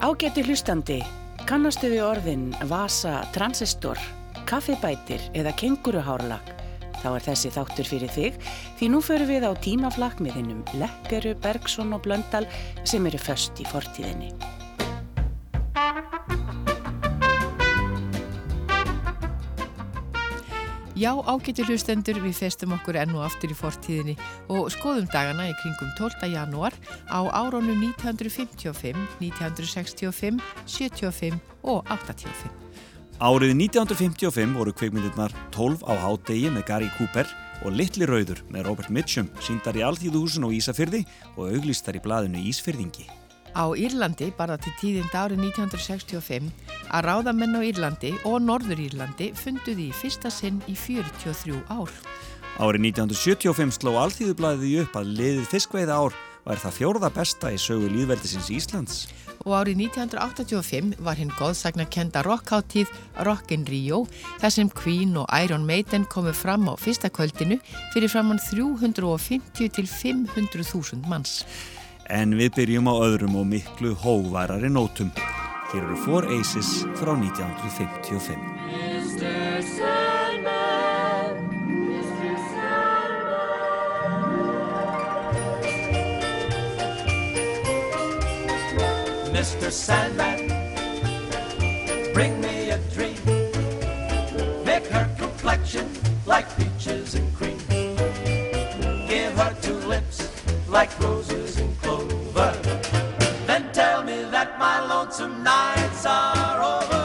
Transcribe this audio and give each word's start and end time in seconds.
Ágæti 0.00 0.40
hlustandi, 0.48 0.94
kannastu 1.44 1.90
við 1.92 2.00
orðin 2.06 2.44
vasa, 2.70 3.18
transistor, 3.34 3.98
kaffibætir 4.48 5.26
eða 5.36 5.52
kenguruhárlag? 5.60 6.54
Þá 7.02 7.08
er 7.10 7.26
þessi 7.26 7.50
þáttur 7.52 7.90
fyrir 7.90 8.14
þig 8.14 8.38
því 8.78 8.88
nú 8.94 9.02
förum 9.04 9.28
við 9.28 9.44
á 9.44 9.52
hinnum 10.38 10.62
Lekkeru, 10.80 11.34
Bergson 11.44 11.92
og 11.92 12.00
Blöndal 12.06 12.48
sem 12.80 13.04
eru 13.12 13.20
först 13.20 13.60
í 13.60 13.68
fortíðinni. 13.68 14.32
Já, 21.00 21.14
ágættir 21.16 21.64
hlustendur, 21.64 22.18
við 22.20 22.34
festum 22.36 22.74
okkur 22.76 22.98
enn 23.00 23.14
og 23.16 23.22
aftur 23.24 23.48
í 23.48 23.54
fortíðinni 23.56 24.14
og 24.52 24.66
skoðum 24.74 25.06
dagana 25.08 25.46
í 25.48 25.54
kringum 25.62 25.94
12. 25.96 26.28
janúar 26.28 26.74
á 27.08 27.24
árónum 27.24 27.78
1955, 27.86 28.98
1965, 29.22 30.42
75 30.68 31.38
og 31.64 31.88
85. 31.88 32.52
Árið 33.16 33.54
1955 33.56 34.52
voru 34.58 34.76
kveikmyndirnar 34.76 35.32
12 35.56 35.88
á 35.88 35.92
hádegi 36.04 36.52
með 36.52 36.68
Gary 36.68 36.92
Cooper 36.98 37.32
og 37.64 37.80
Littli 37.80 38.04
Rauður 38.04 38.44
með 38.52 38.68
Robert 38.68 38.92
Mitchum 38.92 39.32
síndar 39.40 39.80
í 39.80 39.86
Alþýðuhúsun 39.88 40.50
og 40.50 40.52
Ísafyrði 40.60 41.06
og 41.38 41.48
auglistar 41.48 41.96
í 41.96 42.04
blaðinu 42.04 42.44
Ísfyrðingi. 42.52 43.08
Á 43.50 43.64
Írlandi 43.74 44.30
barða 44.36 44.58
til 44.62 44.72
tíðind 44.78 45.14
árið 45.14 45.42
1965 45.50 46.50
að 46.90 47.06
ráðamenn 47.06 47.58
á 47.58 47.60
Írlandi 47.66 48.12
og 48.28 48.38
Norður 48.44 48.82
Írlandi 48.86 49.30
funduði 49.34 49.88
í 49.90 49.94
fyrsta 49.96 50.30
sinn 50.30 50.60
í 50.70 50.76
43 50.78 51.58
ár. 51.66 51.90
Árið 52.60 52.90
1975 52.92 53.78
sló 53.80 53.96
Alþýðublaðið 54.04 54.84
upp 54.84 55.00
að 55.00 55.14
liðið 55.18 55.48
fiskveiða 55.50 55.98
ár 55.98 56.18
var 56.44 56.60
það 56.60 56.76
fjórða 56.78 57.10
besta 57.14 57.50
í 57.52 57.58
sögu 57.60 57.90
líðveldisins 57.90 58.50
Íslands. 58.54 59.02
Og 59.48 59.54
árið 59.56 59.80
1985 59.86 60.94
var 61.00 61.16
hinn 61.16 61.32
góðsagna 61.38 61.86
kenda 61.88 62.22
rockháttíð 62.26 62.90
Rockin' 63.24 63.64
Rio 63.68 64.02
þar 64.42 64.52
sem 64.52 64.70
Queen 64.70 65.16
og 65.16 65.28
Iron 65.40 65.64
Maiden 65.66 66.04
komu 66.12 66.34
fram 66.36 66.68
á 66.68 66.76
fyrsta 66.76 67.08
kvöldinu 67.08 67.56
fyrir 67.94 68.12
framann 68.12 68.40
350 68.50 69.72
til 69.72 69.88
500.000 69.88 71.08
manns. 71.08 71.40
En 72.10 72.32
við 72.34 72.50
byrjum 72.56 72.88
á 72.90 72.94
öðrum 73.06 73.36
og 73.38 73.46
miklu 73.46 73.94
hóvarari 73.94 74.66
nótum. 74.66 75.12
Hér 75.70 75.84
eru 75.84 75.96
Four 76.02 76.26
Aces 76.26 76.82
frá 76.98 77.14
1955. 77.14 78.34
Mr. 78.74 79.62
Sandman, 79.62 81.38
Mr. 81.86 82.34
Sandman 82.50 83.70
Mr. 89.30 89.70
Sandman, 89.70 90.40
bring 92.12 92.40
me 92.40 92.70
a 92.70 92.78
dream 92.92 93.14
Make 94.66 94.86
her 94.86 95.08
complexion 95.16 95.86
like 96.26 96.46
peaches 96.58 97.14
and 97.14 97.32
cream 97.34 97.39
like 100.70 100.98
roses 101.00 101.58
and 101.58 101.76
clover. 101.80 102.52
Then 103.46 103.72
tell 103.72 104.04
me 104.04 104.22
that 104.30 104.56
my 104.58 104.78
lonesome 104.86 105.42
nights 105.42 106.06
are 106.06 106.62
over, 106.62 106.99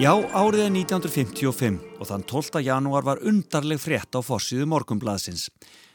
Já, 0.00 0.16
árið 0.16 0.62
er 0.64 0.70
1955 0.72 1.74
og 2.00 2.08
þann 2.08 2.22
12. 2.24 2.62
janúar 2.64 3.04
var 3.04 3.20
undarleg 3.28 3.76
frétt 3.76 4.16
á 4.16 4.24
fossiðu 4.24 4.64
morgumblaðsins. 4.72 5.50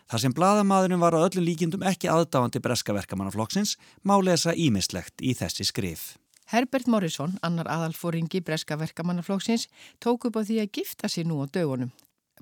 Þar 0.05 0.21
sem 0.21 0.35
blaðamadurinn 0.37 1.01
var 1.01 1.17
á 1.17 1.25
öllum 1.25 1.43
líkindum 1.43 1.81
ekki 1.81 2.11
aðdáandi 2.13 2.61
breskaverkamannaflokksins 2.61 3.73
má 4.05 4.13
lesa 4.21 4.53
ímislegt 4.53 5.17
í 5.25 5.33
þessi 5.33 5.65
skrif. 5.65 6.05
Herbert 6.53 6.85
Morrison, 6.87 7.39
annar 7.41 7.67
aðalfóringi 7.73 8.43
breskaverkamannaflokksins, 8.45 9.65
tók 9.97 10.29
upp 10.29 10.37
á 10.37 10.45
því 10.45 10.61
að 10.61 10.71
gifta 10.77 11.09
sig 11.09 11.25
nú 11.25 11.41
á 11.41 11.49
dögunum. 11.49 11.89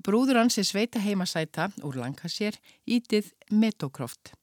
Brúður 0.04 0.42
hans 0.44 0.60
er 0.60 0.68
sveita 0.68 1.00
heimasæta 1.00 1.70
úr 1.80 1.96
Lancashire, 2.02 2.60
ítið 2.84 3.32
Metocroft. 3.50 4.36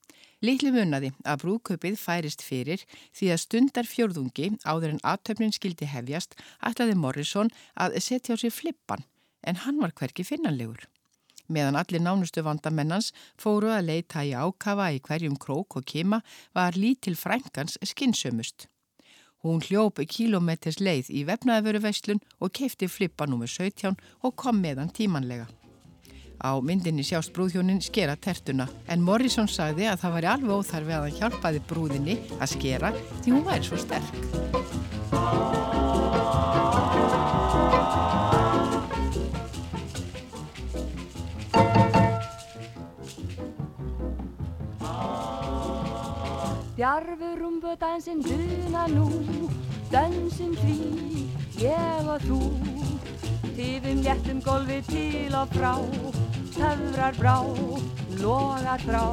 Litlu 0.43 0.73
munnaði 0.75 1.13
að 1.23 1.43
brúköpið 1.45 1.93
færist 2.01 2.41
fyrir 2.43 2.81
því 3.15 3.29
að 3.31 3.41
stundar 3.45 3.87
fjörðungi 3.87 4.49
áður 4.67 4.95
en 4.97 5.05
aðtöfnin 5.13 5.55
skildi 5.55 5.87
hefjast 5.87 6.35
ætlaði 6.67 6.97
Morrison 6.99 7.51
að 7.79 7.95
setja 8.03 8.35
á 8.35 8.41
sig 8.41 8.51
flippan 8.51 9.05
en 9.47 9.61
hann 9.63 9.79
var 9.79 9.95
hverki 9.95 10.25
finnanlegur. 10.27 10.83
Meðan 11.47 11.79
allir 11.79 12.03
nánustu 12.03 12.43
vandamennans 12.43 13.13
fóru 13.39 13.71
að 13.71 13.87
leita 13.87 14.23
í 14.27 14.35
ákafa 14.35 14.91
í 14.91 14.99
hverjum 15.07 15.39
krók 15.39 15.79
og 15.79 15.87
kima 15.87 16.19
var 16.55 16.75
lítil 16.75 17.15
frængans 17.19 17.79
skinnsömust. 17.79 18.67
Hún 19.43 19.63
hljóp 19.63 19.99
kílometers 20.07 20.79
leið 20.79 21.11
í 21.11 21.25
vefnaðveru 21.27 21.83
veslun 21.83 22.23
og 22.39 22.51
kefti 22.55 22.87
flippa 22.91 23.27
nr. 23.27 23.47
17 23.47 23.95
og 24.23 24.35
kom 24.35 24.59
meðan 24.63 24.91
tímanlega. 24.91 25.47
Á 26.43 26.59
myndinni 26.59 27.05
sjást 27.07 27.31
brúðhjónin 27.31 27.79
skera 27.79 28.17
tertuna 28.19 28.65
en 28.91 28.99
Morrison 28.99 29.47
sagði 29.47 29.87
að 29.87 30.01
það 30.01 30.15
væri 30.17 30.27
alveg 30.27 30.57
óþarfi 30.59 30.91
að 30.91 31.05
hann 31.05 31.19
hjálpaði 31.21 31.61
brúðinni 31.69 32.15
að 32.35 32.49
skera 32.51 32.89
því 33.23 33.31
hún 33.31 33.45
væri 33.47 33.63
svo 33.63 33.79
sterk. 33.79 34.11
Djarfur 46.75 47.39
rumbudansinn 47.39 48.19
duna 48.25 48.83
nú, 48.91 49.07
dansinn 49.93 50.59
því, 50.59 50.77
ég 51.63 52.11
og 52.11 52.27
þú. 52.27 52.41
Tifum 53.53 54.03
léttum 54.03 54.43
gólfi 54.43 54.81
til 54.89 55.35
og 55.37 55.47
frá, 55.53 55.77
töfrar 56.53 57.13
brá, 57.17 57.37
logar 58.21 58.79
frá. 58.85 59.05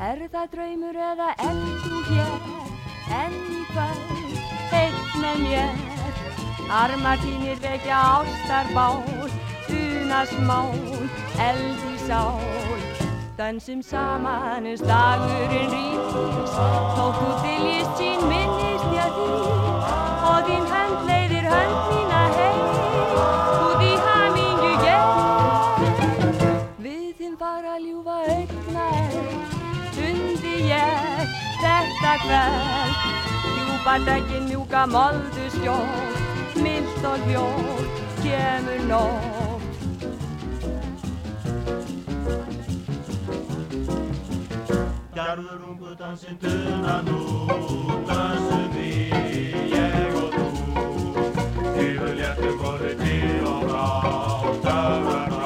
Er 0.00 0.22
það 0.32 0.46
draumur 0.54 0.96
eða 0.96 1.28
er 1.44 1.58
þú 1.84 1.98
hér, 2.08 2.46
enn 3.18 3.36
í 3.52 3.60
kvöld, 3.68 4.38
eitt 4.78 5.16
með 5.20 5.42
mér? 5.44 5.82
Armar 6.80 7.20
þínir 7.20 7.60
vekja 7.60 7.98
ástarbál, 8.16 9.02
una 9.76 10.22
smál, 10.32 10.72
eld 11.48 11.84
í 11.90 11.96
sál. 12.06 12.40
Dansum 13.36 13.82
saman 13.84 14.68
er 14.68 14.80
slagurinn 14.80 15.74
rís, 15.74 16.14
þótt 16.56 17.20
þú 17.20 17.30
viljist 17.44 18.00
sín 18.00 18.24
minnist 18.32 18.88
ég 18.96 19.18
því, 19.18 19.28
og 20.30 20.48
þín 20.48 20.70
hönd 20.72 21.04
leiðir 21.10 21.52
hönd 21.52 21.82
mína 21.90 22.09
þetta 32.10 32.26
kveld, 32.26 32.94
djúpa 33.54 33.94
dækin 34.06 34.44
mjúka 34.48 34.86
moldu 34.86 35.44
skjól, 35.54 35.86
mild 36.62 37.04
og 37.04 37.18
hljótt 37.26 37.96
kemur 38.22 38.80
nótt. 38.90 39.62
Gerður 45.14 45.60
ungu 45.70 45.90
dansinn 46.00 46.38
dunan 46.42 47.08
út, 47.14 48.08
dansum 48.08 48.66
við, 48.74 49.70
ég 49.70 50.14
og 50.18 50.30
þú. 50.34 50.46
Yfir 51.78 52.12
léttu 52.18 52.50
góði 52.58 52.92
til 53.04 53.46
og 53.46 53.60
frá, 53.68 53.86
stöðar 54.58 55.28
frá, 55.30 55.39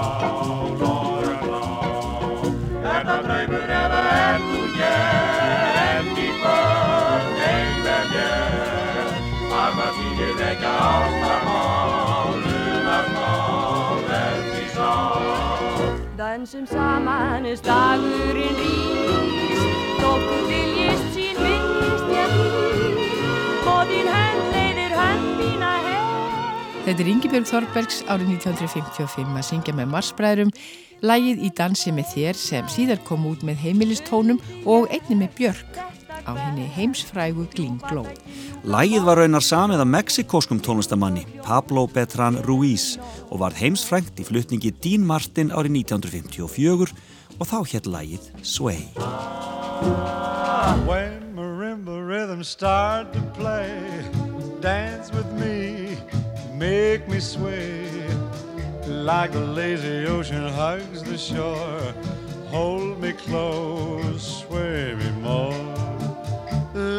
Vekja 10.34 10.70
ástarmál, 10.70 12.34
unarmál, 12.34 14.00
enn 14.18 14.48
í 14.58 14.64
sál. 14.74 15.84
Dansum 16.18 16.66
saman 16.66 17.46
er 17.46 17.58
slagurinn 17.60 18.58
rís 18.58 19.62
þú 20.00 20.10
viljist 20.48 21.06
sín 21.14 21.38
minnist 21.38 22.10
ég 22.16 22.34
því 22.34 22.50
Og 23.70 23.80
þín 23.92 24.10
hönd 24.16 24.50
leiðir 24.56 24.98
hönd 24.98 25.30
mína 25.38 25.72
heim. 25.86 26.36
Þetta 26.88 26.98
er 26.98 27.12
Ingibjörg 27.14 27.50
Þorbergs 27.52 28.02
árið 28.10 28.34
1955 28.34 29.38
að 29.38 29.48
syngja 29.52 29.78
með 29.78 29.90
Marsbræðrum. 29.94 30.54
Lægið 31.04 31.46
í 31.46 31.54
dansi 31.54 31.94
með 31.94 32.12
þér 32.16 32.38
sem 32.42 32.70
síðar 32.74 33.02
kom 33.06 33.26
út 33.30 33.46
með 33.46 33.66
heimilistónum 33.68 34.42
og 34.64 34.90
einni 34.90 35.22
með 35.22 35.36
Björk 35.38 35.93
á 36.22 36.32
henni 36.38 36.66
heimsfrægu 36.76 37.48
Glingló. 37.54 38.06
Lægið 38.64 39.02
var 39.04 39.20
raunar 39.20 39.44
samið 39.44 39.82
af 39.84 39.90
mexikóskum 39.90 40.60
tónlistamanni 40.62 41.26
Pablo 41.44 41.86
Betran 41.86 42.38
Ruiz 42.46 42.94
og 43.30 43.40
var 43.42 43.56
heimsfrængt 43.58 44.20
í 44.22 44.28
flutningi 44.28 44.70
Dean 44.84 45.04
Martin 45.04 45.50
árið 45.50 45.82
1954 45.84 46.94
og 47.38 47.46
þá 47.50 47.58
hétt 47.72 47.90
lægið 47.90 48.30
Sway. 48.42 48.86
When 50.86 51.34
marimba 51.34 51.98
rhythms 52.00 52.48
start 52.48 53.12
to 53.12 53.20
play, 53.34 53.68
dance 54.60 55.12
with 55.12 55.30
me, 55.32 55.98
make 56.56 57.08
me 57.08 57.20
sway. 57.20 57.84
Like 58.86 59.32
the 59.32 59.40
lazy 59.40 60.06
ocean 60.06 60.48
hugs 60.48 61.02
the 61.02 61.18
shore, 61.18 61.94
hold 62.48 63.00
me 63.00 63.12
close, 63.12 64.44
sway 64.46 64.94
me 64.94 65.10
more. 65.22 65.83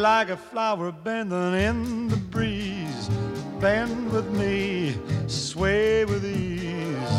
Like 0.06 0.30
a 0.30 0.36
flower 0.36 0.92
bending 0.92 1.54
in 1.54 2.06
the 2.06 2.16
breeze, 2.16 3.10
bend 3.58 4.12
with 4.12 4.30
me, 4.30 4.94
sway 5.26 6.04
with 6.04 6.24
ease. 6.24 7.16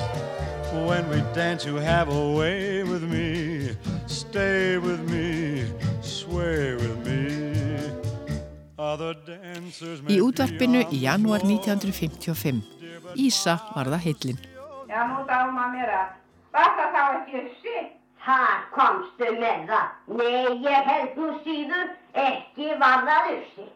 When 0.87 1.03
we 1.09 1.19
dance, 1.35 1.65
you 1.65 1.75
have 1.75 2.07
a 2.07 2.31
way 2.31 2.83
with 2.83 3.03
me. 3.03 3.75
Stay 4.05 4.77
with 4.77 5.03
me, 5.11 5.65
sway 5.99 6.75
with 6.75 6.97
me. 7.05 7.91
Other 8.79 9.15
dancers 9.15 9.99
may 10.01 10.15
Í 10.15 10.23
útvarpinu 10.23 10.87
í 10.87 11.03
janúar 11.03 11.43
1955. 11.43 12.63
Ísa 13.19 13.59
var 13.75 13.91
það 13.91 14.03
heillin. 14.07 14.39
Já, 14.87 15.03
nú 15.11 15.27
dáma 15.27 15.67
mér 15.75 15.91
að. 15.91 16.15
Var 16.55 16.71
það 16.79 16.95
þá 16.95 17.03
ekki 17.19 17.45
ussi? 17.51 17.77
Þar 18.23 18.57
komstu 18.71 19.35
með 19.43 19.71
það. 19.75 19.87
Nei, 20.07 20.55
ég 20.63 20.91
held 20.95 21.19
nú 21.19 21.35
síður 21.43 21.97
ekki 22.25 22.73
var 22.81 23.05
það 23.07 23.31
ussi. 23.37 23.67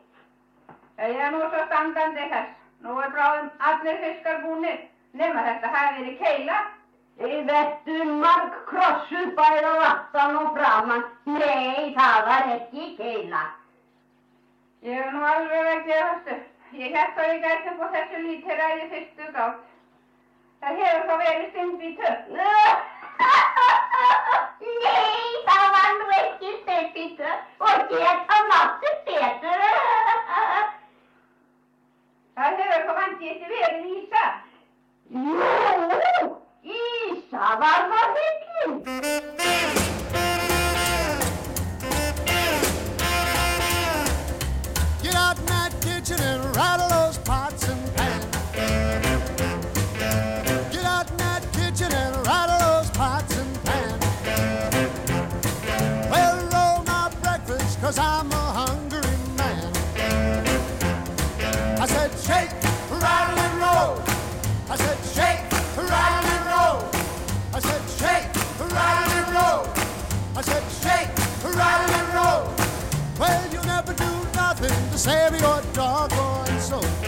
Ég 1.02 1.24
er 1.26 1.32
nú 1.34 1.42
svo 1.48 1.64
standandi 1.66 2.28
þess. 2.34 2.58
Nú 2.82 2.98
er 3.02 3.10
bráðum 3.16 3.50
allir 3.70 3.98
fiskar 4.04 4.42
búnir. 4.46 4.78
Nefna 5.14 5.44
þetta 5.48 5.74
hafi 5.76 5.98
verið 6.00 6.22
keila. 6.22 6.60
Þið 7.22 7.50
vettu 7.50 7.98
marg 8.22 8.54
krossuð 8.70 9.34
bæða 9.38 9.74
vattan 9.80 10.38
og 10.42 10.54
framann. 10.58 11.04
Nei, 11.26 11.92
það 11.98 12.18
var 12.30 12.54
ekki 12.56 12.88
keila. 12.98 13.44
Ég 14.82 14.98
er 14.98 15.12
nú 15.14 15.26
alveg 15.34 15.68
ekki 15.76 15.98
að 15.98 16.08
höstu. 16.08 16.40
Ég 16.80 16.96
held 16.96 17.20
að 17.20 17.30
ég 17.34 17.44
gæti 17.44 17.74
upp 17.74 17.84
á 17.86 17.88
þessu 17.98 18.24
lítið 18.26 18.62
ræði 18.62 18.88
fyrstu 18.94 19.34
gátt. 19.36 19.68
Það 20.62 20.82
hefur 20.82 21.08
þá 21.10 21.16
verið 21.26 21.48
stund 21.52 21.82
í 21.82 21.92
tökk. 22.00 22.24
Nei, 24.86 25.31
ekki 26.82 27.04
stefnbítu 27.14 27.30
og 27.60 27.80
geta 27.90 28.38
máttu 28.50 28.90
betur. 29.06 29.62
Það 32.36 32.58
hefur 32.62 32.84
þá 32.88 32.94
vandi 33.00 33.30
ekki 33.34 33.48
verið 33.54 33.86
ísa. 33.98 34.26
Jú, 35.12 36.28
Ísa 36.64 37.56
var 37.62 37.90
það 37.92 39.51
and 71.60 72.14
roll. 72.14 72.54
Well, 73.20 73.52
you 73.52 73.62
never 73.66 73.94
do 73.94 74.12
nothing 74.36 74.92
to 74.92 74.98
save 74.98 75.40
your 75.40 75.62
doggone 75.74 76.60
soul. 76.60 77.01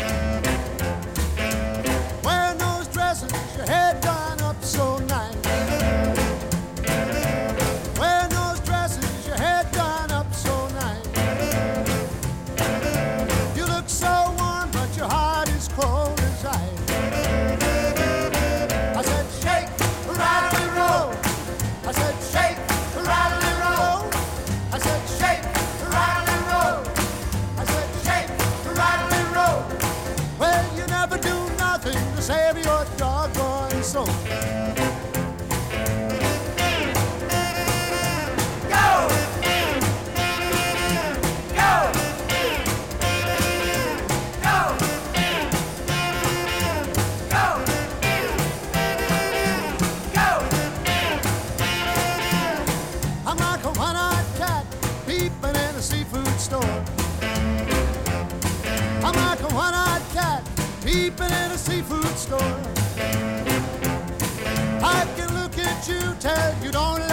you 66.64 66.72
don't 66.72 67.13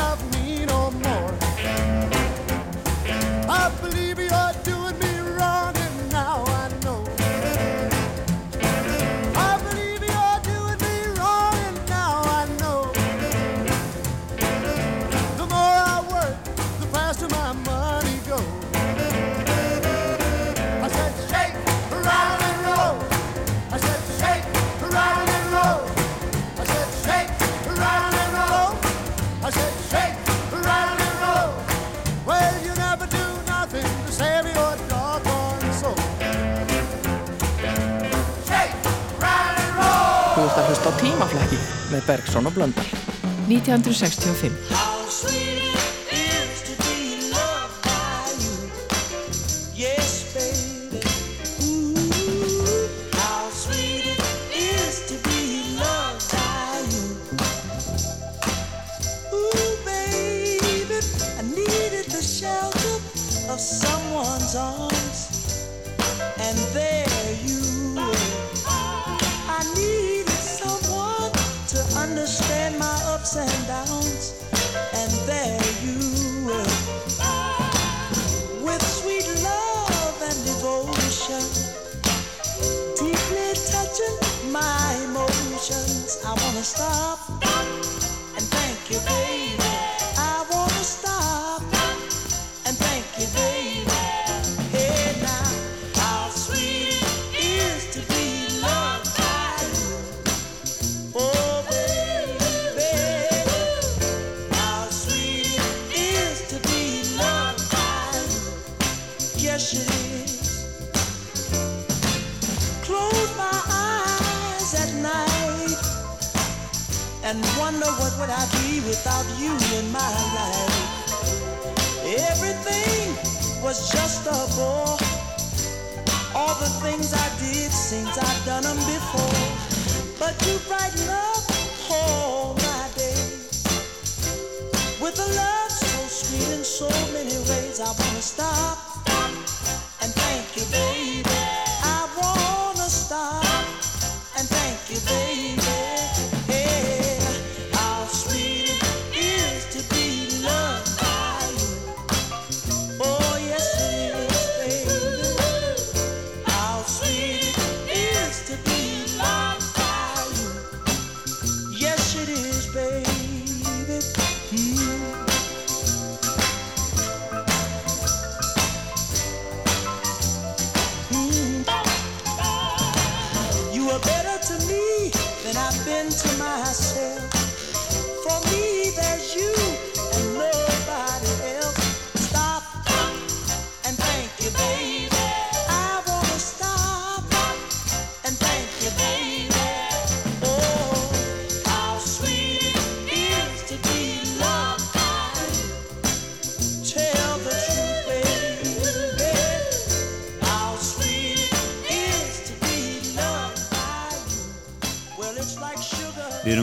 Skálmaflæki 41.20 41.58
með 41.92 42.06
Bergson 42.06 42.48
og 42.48 42.54
Blöndal. 42.56 42.86
1965 43.52 44.89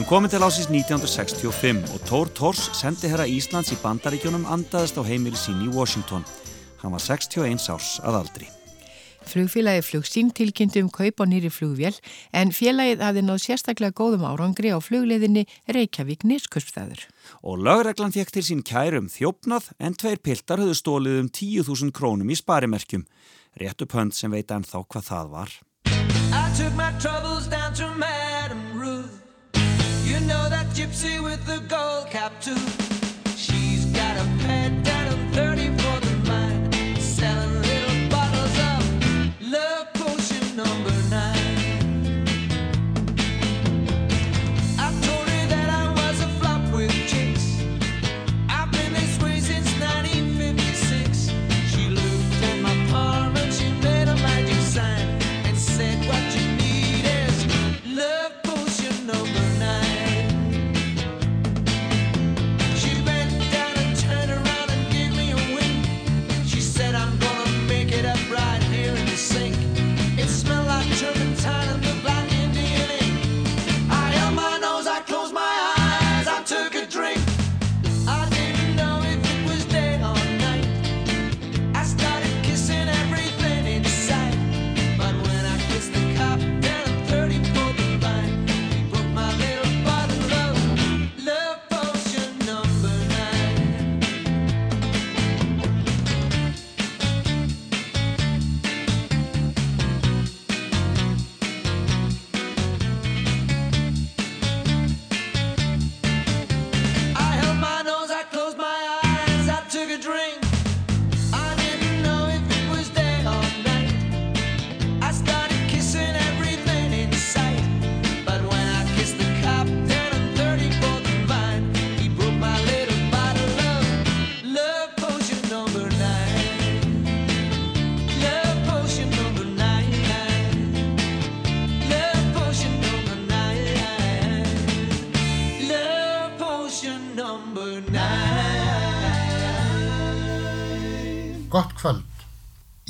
komið 0.08 0.32
til 0.32 0.44
ásins 0.46 0.68
1965 0.72 1.90
og 1.92 2.04
Tór 2.08 2.30
Tórs 2.32 2.62
sendi 2.72 3.10
herra 3.12 3.26
Íslands 3.28 3.74
í 3.74 3.76
bandaríkjónum 3.82 4.46
andaðist 4.48 4.96
á 4.96 5.04
heimili 5.04 5.36
sín 5.36 5.60
í 5.66 5.68
Washington. 5.68 6.24
Hann 6.80 6.94
var 6.94 7.02
61 7.04 7.68
árs 7.68 7.98
að 8.00 8.16
aldri. 8.22 8.48
Flugfélagi 9.28 9.82
flugsín 9.84 10.30
tilkynnti 10.32 10.80
um 10.80 10.88
kaup 10.88 11.20
á 11.20 11.24
nýri 11.28 11.50
flugvél 11.52 11.92
en 12.32 12.54
félagið 12.56 13.04
hafði 13.04 13.26
náð 13.26 13.42
sérstaklega 13.44 13.98
góðum 14.00 14.24
árangri 14.24 14.72
á 14.72 14.80
flugleðinni 14.80 15.44
Reykjavík 15.68 16.24
Nýrskuspstæður. 16.24 17.04
Og 17.44 17.60
lagreglan 17.60 18.14
fekk 18.16 18.32
til 18.32 18.46
sín 18.48 18.64
kærum 18.64 19.10
um 19.10 19.12
þjófnað 19.12 19.68
en 19.76 19.92
tveir 19.92 20.24
piltar 20.24 20.64
höfðu 20.64 20.80
stólið 20.80 21.20
um 21.26 21.28
10.000 21.28 21.92
krónum 21.92 22.32
í 22.32 22.40
sparimerkjum. 22.40 23.04
Réttu 23.60 23.84
pönd 23.84 24.16
sem 24.16 24.32
veit 24.32 24.48
ennþá 24.48 24.86
hvað 24.88 25.08
það 25.12 25.32
var. 25.36 25.52
gypsy 30.78 31.20
with 31.20 31.44
the 31.44 31.58
gold 31.66 32.06
cap 32.08 32.32
too. 32.40 32.77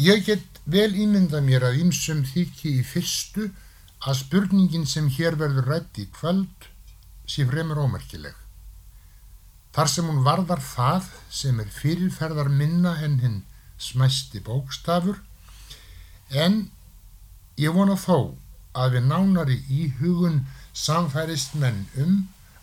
Ég 0.09 0.23
get 0.25 0.61
vel 0.65 0.95
ímynda 0.97 1.41
mér 1.45 1.67
að 1.69 1.83
ýmsum 1.83 2.21
þykki 2.25 2.71
í 2.79 2.85
fyrstu 2.87 3.49
að 4.07 4.21
spurningin 4.23 4.87
sem 4.89 5.09
hér 5.13 5.35
verður 5.37 5.67
rætt 5.69 5.99
í 6.01 6.07
kvöld 6.15 6.69
sé 7.29 7.45
fremur 7.51 7.81
ómerkileg. 7.83 8.37
Þar 9.75 9.91
sem 9.93 10.09
hún 10.09 10.23
varðar 10.25 10.63
það 10.65 11.11
sem 11.41 11.61
er 11.61 11.69
fyrirferðar 11.81 12.49
minna 12.61 12.95
en 13.05 13.19
hinn 13.25 13.37
smæsti 13.89 14.41
bókstafur 14.47 15.21
en 16.47 16.57
ég 17.61 17.77
vona 17.77 17.99
þó 18.01 18.39
að 18.79 18.97
við 18.97 19.09
nánari 19.13 19.61
í 19.69 19.91
hugun 20.01 20.41
samfærist 20.87 21.59
menn 21.61 21.85
um 22.01 22.19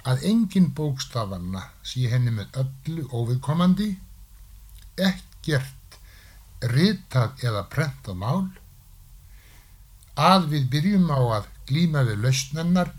að 0.08 0.26
engin 0.32 0.72
bókstafanna 0.78 1.68
sé 1.86 2.10
henni 2.10 2.34
með 2.40 2.58
öllu 2.64 3.06
óviðkomandi, 3.12 3.92
ekkert 4.98 5.75
ritað 6.62 7.44
eða 7.44 7.66
prentað 7.72 8.20
mál, 8.22 8.46
að 10.16 10.48
við 10.54 10.70
byrjum 10.72 11.10
á 11.12 11.20
að 11.40 11.50
glíma 11.68 12.06
við 12.08 12.22
lausnennar 12.24 12.94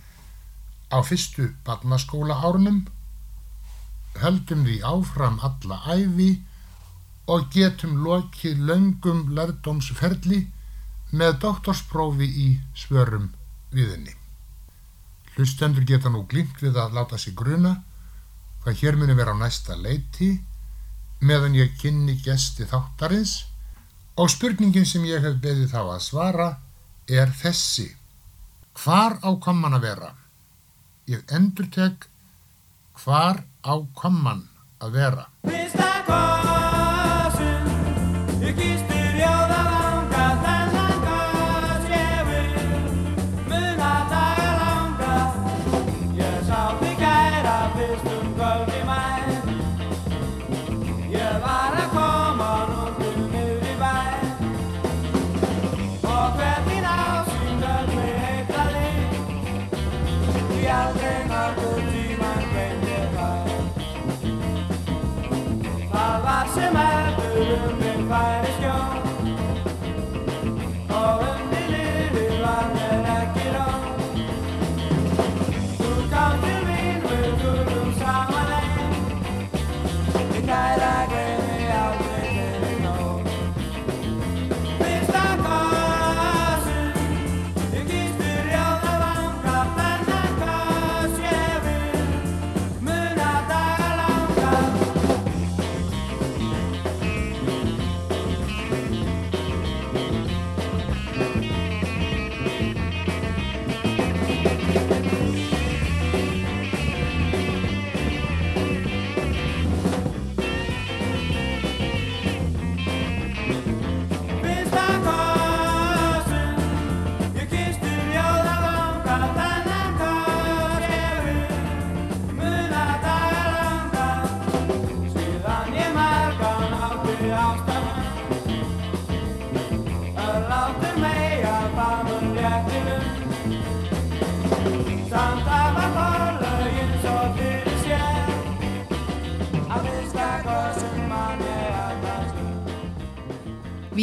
á 0.92 0.98
fyrstu 1.02 1.48
barnaskóla 1.64 2.36
árnum, 2.44 2.84
höldum 4.20 4.64
því 4.66 4.76
áfram 4.84 5.40
alla 5.44 5.80
æfi 5.92 6.30
og 7.26 7.48
getum 7.52 7.96
lokið 8.04 8.60
löngum 8.68 9.26
lærdómsferli 9.34 10.44
með 11.16 11.40
doktorsprófi 11.42 12.28
í 12.28 12.48
svörum 12.75 13.32
viðinni. 13.75 14.14
Hlustendur 15.36 15.84
geta 15.84 16.12
nú 16.12 16.25
glimt 16.28 16.62
við 16.62 16.78
að 16.80 16.96
láta 16.96 17.18
sig 17.18 17.34
gruna 17.36 17.76
hvað 18.62 18.78
hér 18.80 18.96
muni 18.98 19.14
vera 19.14 19.34
á 19.36 19.38
næsta 19.38 19.76
leiti 19.76 20.36
meðan 21.20 21.56
ég 21.56 21.76
kynni 21.80 22.16
gesti 22.25 22.66
þáttarins 22.68 23.46
og 24.16 24.30
spurningin 24.32 24.88
sem 24.88 25.04
ég 25.08 25.25
hef 25.25 25.38
beðið 25.42 25.73
þá 25.73 25.80
að 25.85 26.04
svara 26.04 26.49
er 27.08 27.32
þessi. 27.40 27.88
Hvar 28.76 29.18
á 29.25 29.30
komman 29.40 29.76
að 29.76 29.88
vera? 29.88 30.12
Ég 31.08 31.25
endur 31.32 31.70
tek 31.73 32.08
hvar 33.04 33.44
á 33.64 33.75
komman 33.94 34.49
að 34.82 34.99
vera. 35.00 35.85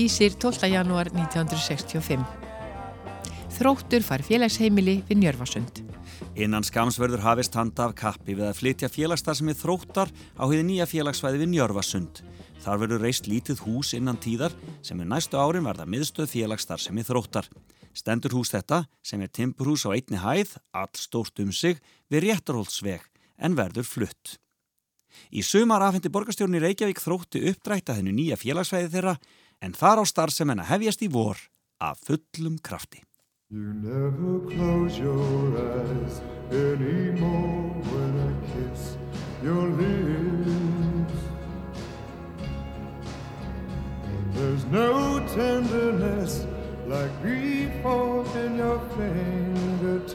Vísir 0.04 0.34
12. 0.36 0.68
janúar 0.68 1.08
1965. 1.16 2.26
Þróttur 3.56 4.04
far 4.04 4.20
félagsheimili 4.20 4.98
við 5.08 5.22
Njörfarsund. 5.22 5.80
Innan 6.36 6.66
skamsverður 6.68 7.24
hafist 7.24 7.56
handa 7.56 7.86
af 7.86 7.94
kappi 8.02 8.36
við 8.36 8.50
að 8.50 8.58
flytja 8.58 8.90
félagsstarfsemi 8.92 9.56
þróttar 9.56 10.12
á 10.12 10.44
hefði 10.44 10.66
nýja 10.68 10.90
félagsvæði 10.92 11.40
við 11.46 11.52
Njörfarsund. 11.54 12.20
Þar 12.66 12.84
verður 12.84 13.04
reist 13.08 13.32
lítið 13.32 13.64
hús 13.64 13.94
innan 13.96 14.20
tíðar 14.20 14.52
sem 14.84 15.00
er 15.00 15.08
næstu 15.08 15.40
árin 15.40 15.64
verða 15.64 15.88
miðstöð 15.88 16.34
félagsstarfsemi 16.36 17.08
þróttar. 17.08 17.48
Stendur 17.96 18.36
hús 18.36 18.52
þetta 18.52 18.84
sem 19.08 19.24
er 19.24 19.32
timpurhús 19.32 19.88
á 19.88 19.96
einni 19.96 20.20
hæð, 20.20 20.58
all 20.76 20.92
stórt 21.00 21.40
um 21.40 21.56
sig, 21.56 21.80
við 22.12 22.28
réttarhóldsveg 22.28 23.08
en 23.40 23.56
verður 23.56 23.88
flutt. 23.88 24.36
Í 25.32 25.46
sumar 25.46 25.86
afhendi 25.86 26.12
borgarstjórn 26.12 26.58
í 26.58 26.62
Reykjavík 26.64 27.00
þrótti 27.00 27.46
uppdrætta 27.54 27.96
þennu 27.96 28.14
nýja 28.18 28.38
félagsvæði 28.42 28.92
þeirra 28.98 29.16
en 29.64 29.72
þar 29.72 30.04
á 30.04 30.06
starfsem 30.08 30.52
en 30.52 30.60
að 30.60 30.72
hefjast 30.74 31.04
í 31.06 31.10
vor 31.12 31.40
af 31.80 32.00
fullum 32.04 32.60
krafti. 32.60 33.00
You 33.50 33.74
never 33.74 34.40
close 34.50 34.98
your 34.98 35.56
eyes 35.56 36.22
anymore 36.52 37.72
when 37.94 38.14
I 38.28 38.32
kiss 38.52 38.98
your 39.44 39.70
lips. 39.70 41.20
And 44.04 44.34
there's 44.34 44.66
no 44.66 45.20
tenderness 45.36 46.46
like 46.88 47.12
grief 47.22 47.72
in 48.36 48.58
your 48.58 48.80
fingertips. 48.98 50.10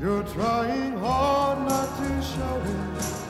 You're 0.00 0.24
trying 0.24 0.96
hard 0.96 1.58
not 1.68 1.88
to 1.98 2.22
show 2.22 2.62
it. 2.64 3.29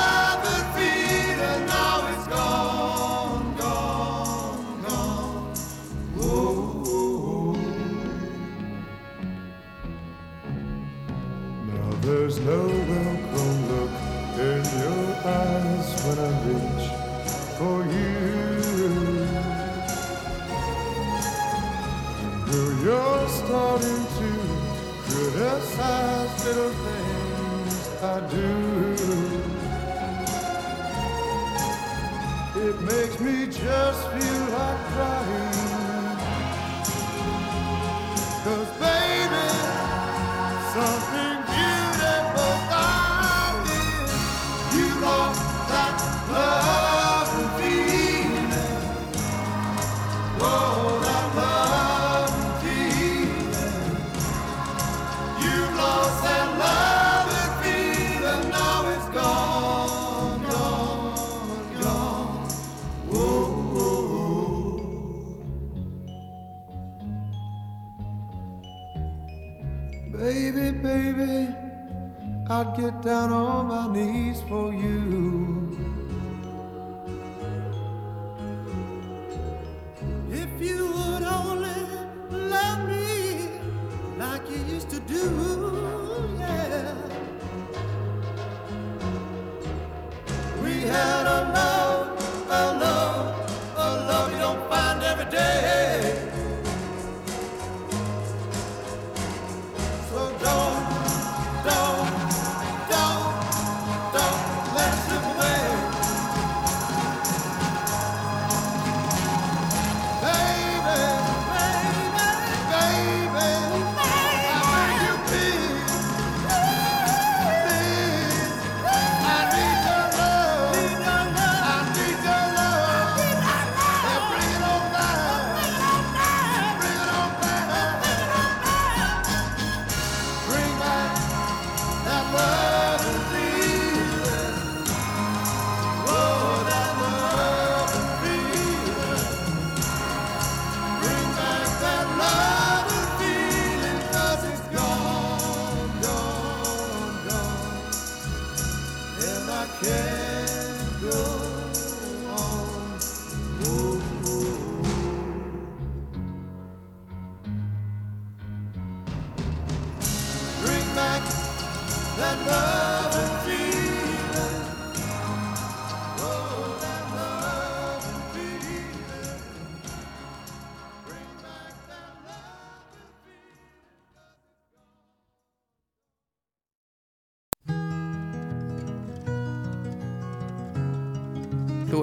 me 33.23 33.45
just 33.45 34.07
feel 34.11 34.45
like 34.57 34.85
crying. 34.93 35.50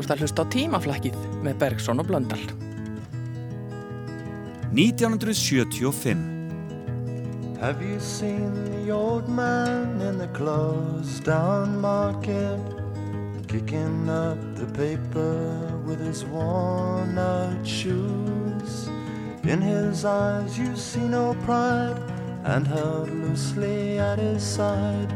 Ert 0.08 0.16
að 0.16 0.22
hlusta 0.24 0.40
á 0.40 0.48
tímaflækið 0.48 1.16
með 1.44 1.58
Bergson 1.60 2.00
og 2.00 2.06
Blöndal. 2.08 2.40
1975 4.72 6.16
Have 7.60 7.82
you 7.82 8.00
seen 8.00 8.54
the 8.70 8.92
old 8.92 9.28
man 9.28 10.00
in 10.00 10.16
the 10.16 10.28
closed 10.28 11.24
down 11.24 11.80
market 11.80 12.60
kicking 13.48 14.08
up 14.08 14.38
the 14.56 14.66
paper 14.72 15.76
with 15.84 16.00
his 16.00 16.24
worn 16.24 17.18
out 17.18 17.66
shoes? 17.66 18.88
In 19.44 19.60
his 19.60 20.04
eyes 20.04 20.56
you 20.58 20.74
see 20.76 21.06
no 21.06 21.34
pride 21.44 22.00
and 22.44 22.66
held 22.66 23.10
loosely 23.10 23.98
at 23.98 24.18
his 24.18 24.42
side 24.42 25.12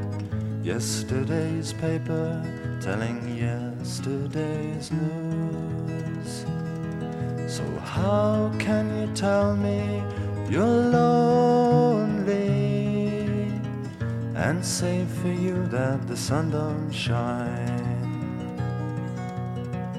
yesterday's 0.62 1.72
paper 1.72 2.42
telling 2.80 3.31
yesterday's 4.02 4.90
news. 4.90 6.44
So 7.46 7.62
how 7.84 8.52
can 8.58 8.90
you 8.98 9.14
tell 9.14 9.56
me 9.56 10.02
you're 10.50 10.66
lonely 10.66 12.18
and 14.34 14.64
say 14.64 15.06
for 15.20 15.28
you 15.28 15.66
that 15.68 16.08
the 16.08 16.16
sun 16.16 16.50
don't 16.50 16.90
shine? 16.90 17.78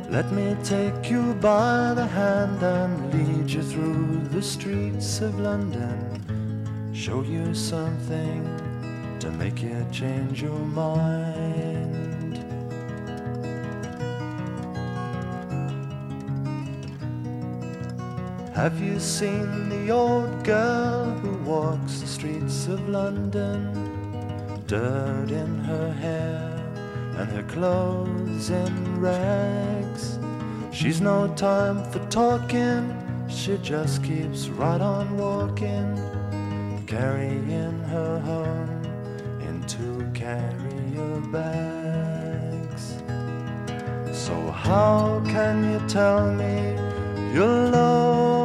Let 0.09 0.31
me 0.33 0.57
take 0.63 1.09
you 1.09 1.33
by 1.35 1.93
the 1.93 2.05
hand 2.05 2.61
and 2.61 3.13
lead 3.13 3.49
you 3.49 3.63
through 3.63 4.27
the 4.31 4.41
streets 4.41 5.21
of 5.21 5.39
London. 5.39 6.91
Show 6.93 7.21
you 7.23 7.55
something 7.55 8.43
to 9.19 9.31
make 9.31 9.61
you 9.61 9.85
change 9.91 10.41
your 10.41 10.59
mind. 10.59 11.72
Have 18.55 18.79
you 18.79 18.99
seen 18.99 19.67
the 19.67 19.89
old 19.89 20.43
girl 20.43 21.05
who 21.05 21.37
walks 21.37 22.01
the 22.01 22.05
streets 22.05 22.67
of 22.67 22.87
London? 22.87 23.73
Dirt 24.67 25.31
in 25.31 25.57
her 25.61 25.91
hair 25.91 26.63
and 27.17 27.31
her 27.31 27.41
clothes 27.51 28.51
in 28.51 29.01
rags. 29.01 30.19
She's 30.71 31.01
no 31.01 31.33
time 31.33 31.83
for 31.91 31.97
talking, 32.11 32.95
she 33.27 33.57
just 33.57 34.03
keeps 34.03 34.49
right 34.49 34.81
on 34.81 35.17
walking, 35.17 36.83
carrying 36.85 37.79
her 37.89 38.19
home 38.19 38.83
in 39.41 39.63
two 39.65 40.07
carrier 40.13 41.19
bags. 41.31 43.01
So 44.15 44.51
how 44.51 45.23
can 45.25 45.71
you 45.71 45.89
tell 45.89 46.31
me 46.31 46.75
you're 47.33 47.71
lonely 47.71 48.42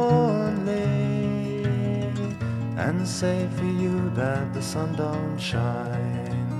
and 2.89 3.07
say 3.07 3.47
for 3.55 3.65
you 3.83 4.09
that 4.15 4.51
the 4.51 4.61
sun 4.61 4.95
don't 4.95 5.37
shine? 5.37 6.55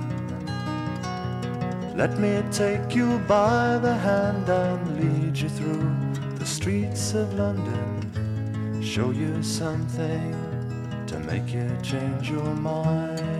Let 1.96 2.18
me 2.18 2.40
take 2.52 2.94
you 2.94 3.18
by 3.26 3.78
the 3.78 3.94
hand 3.94 4.48
and 4.48 4.80
lead 5.00 5.36
you 5.36 5.48
through 5.48 5.90
the 6.38 6.46
streets 6.46 7.14
of 7.14 7.34
London, 7.34 8.80
show 8.80 9.10
you 9.10 9.42
something 9.42 10.32
to 11.08 11.18
make 11.18 11.52
you 11.52 11.68
change 11.82 12.30
your 12.30 12.54
mind. 12.54 13.39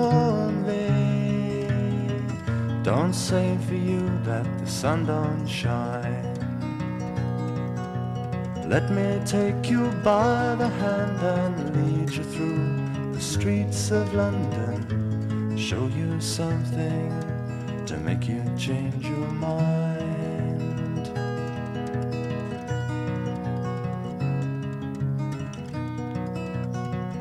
Don't 2.83 3.13
say 3.13 3.59
for 3.67 3.75
you 3.75 4.09
that 4.23 4.43
the 4.57 4.65
sun 4.65 5.05
don't 5.05 5.45
shine. 5.45 6.33
Let 8.67 8.89
me 8.89 9.21
take 9.23 9.69
you 9.69 9.91
by 10.03 10.55
the 10.55 10.67
hand 10.67 11.19
and 11.21 11.75
lead 11.75 12.09
you 12.09 12.23
through 12.23 13.13
the 13.13 13.21
streets 13.21 13.91
of 13.91 14.11
London. 14.15 15.55
Show 15.55 15.85
you 15.89 16.19
something 16.19 17.11
to 17.85 17.97
make 17.97 18.27
you 18.27 18.43
change 18.57 19.05
your 19.05 19.27
mind. 19.27 21.07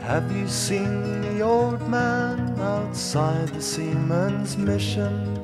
Have 0.01 0.33
you 0.35 0.49
seen 0.49 1.21
the 1.21 1.43
old 1.43 1.87
man 1.87 2.59
outside 2.59 3.49
the 3.49 3.61
seaman's 3.61 4.57
mission? 4.57 5.40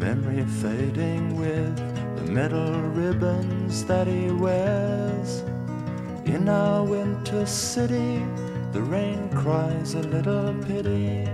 Memory 0.00 0.46
fading 0.62 1.36
with 1.36 1.76
the 2.16 2.32
metal 2.32 2.72
ribbons 2.80 3.84
that 3.84 4.06
he 4.06 4.30
wears. 4.30 5.42
In 6.24 6.48
our 6.48 6.82
winter 6.82 7.44
city, 7.44 8.24
the 8.72 8.80
rain 8.80 9.28
cries 9.28 9.92
a 9.92 10.00
little 10.00 10.54
pity 10.64 11.26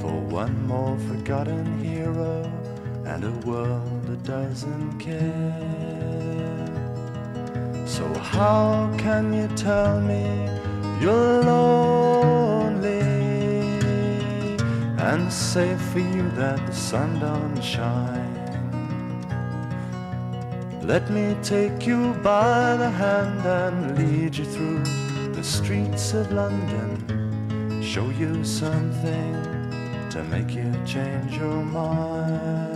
for 0.00 0.14
one 0.40 0.56
more 0.68 0.96
forgotten 1.08 1.66
hero 1.82 2.44
and 3.04 3.24
a 3.24 3.32
world 3.44 4.06
that 4.06 4.22
doesn't 4.22 5.00
care. 5.00 5.56
So, 7.86 8.06
how 8.18 8.94
can 8.98 9.32
you 9.32 9.48
tell 9.56 10.00
me 10.00 10.22
you're 11.00 11.42
lonely 11.42 12.35
and 15.12 15.32
say 15.32 15.76
for 15.92 16.00
you 16.00 16.28
that 16.30 16.58
the 16.66 16.72
sun 16.72 17.20
don't 17.20 17.62
shine? 17.62 18.34
Let 20.82 21.10
me 21.10 21.36
take 21.42 21.86
you 21.86 22.12
by 22.24 22.76
the 22.76 22.90
hand 22.90 23.46
and 23.46 23.96
lead 23.98 24.36
you 24.36 24.44
through 24.44 24.82
the 25.32 25.44
streets 25.44 26.12
of 26.12 26.32
London. 26.32 27.82
Show 27.82 28.10
you 28.10 28.44
something 28.44 29.34
to 30.10 30.24
make 30.24 30.50
you 30.50 30.72
change 30.84 31.36
your 31.36 31.62
mind. 31.62 32.75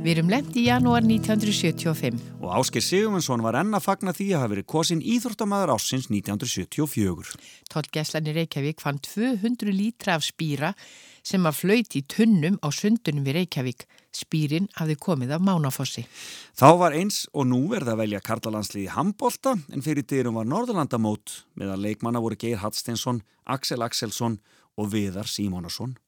Við 0.00 0.14
erum 0.14 0.30
lent 0.32 0.54
í 0.56 0.62
janúar 0.64 1.04
1975. 1.04 2.14
Og 2.40 2.52
Ásker 2.56 2.80
Sigurmundsson 2.80 3.42
var 3.44 3.58
enn 3.60 3.76
að 3.76 3.84
fagna 3.84 4.14
því 4.16 4.30
að 4.30 4.40
hafa 4.40 4.50
verið 4.54 4.66
kosin 4.72 5.02
íþróttamæður 5.04 5.72
ásins 5.74 6.06
1974. 6.08 7.34
Tótt 7.68 7.90
Gesslan 7.92 8.30
í 8.30 8.34
Reykjavík 8.38 8.80
fann 8.80 9.02
200 9.04 9.76
lítra 9.76 10.16
af 10.16 10.24
spýra 10.24 10.72
sem 11.20 11.44
að 11.44 11.58
flöyti 11.58 12.00
í 12.00 12.08
tunnum 12.08 12.56
á 12.64 12.72
sundunum 12.72 13.28
við 13.28 13.42
Reykjavík. 13.42 13.84
Spýrin 14.16 14.72
hafði 14.80 14.96
komið 15.04 15.36
af 15.36 15.44
Mánafossi. 15.44 16.08
Þá 16.56 16.68
var 16.80 16.96
eins 16.96 17.26
og 17.36 17.50
nú 17.52 17.66
verða 17.68 17.92
að 17.92 18.06
velja 18.06 18.24
karlalandsliði 18.24 18.94
handbólta 18.96 19.58
en 19.68 19.84
fyrir 19.84 20.08
dyrum 20.08 20.40
var 20.40 20.48
Norðurlandamót 20.48 21.42
meðan 21.60 21.84
leikmanna 21.84 22.24
voru 22.24 22.40
Geir 22.40 22.64
Hallsteinsson, 22.64 23.20
Axel 23.44 23.84
Axelsson 23.84 24.40
og 24.80 24.94
Viðar 24.96 25.28
Símónasson. 25.28 25.98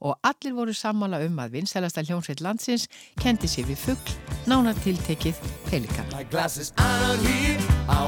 Og 0.00 0.18
allir 0.22 0.54
voru 0.56 0.74
sammála 0.76 1.22
um 1.26 1.38
að 1.42 1.56
vinsælasta 1.58 2.04
hljómsveit 2.06 2.40
landsins 2.44 2.88
kendi 3.22 3.48
sér 3.50 3.66
við 3.70 3.82
fuggl, 3.86 4.16
nánar 4.46 4.76
tiltekið 4.84 5.40
pelikan. 5.70 6.06
My 6.12 6.24
glasses 6.30 6.72
aren't 6.76 7.26
here, 7.26 7.58
I 7.88 8.06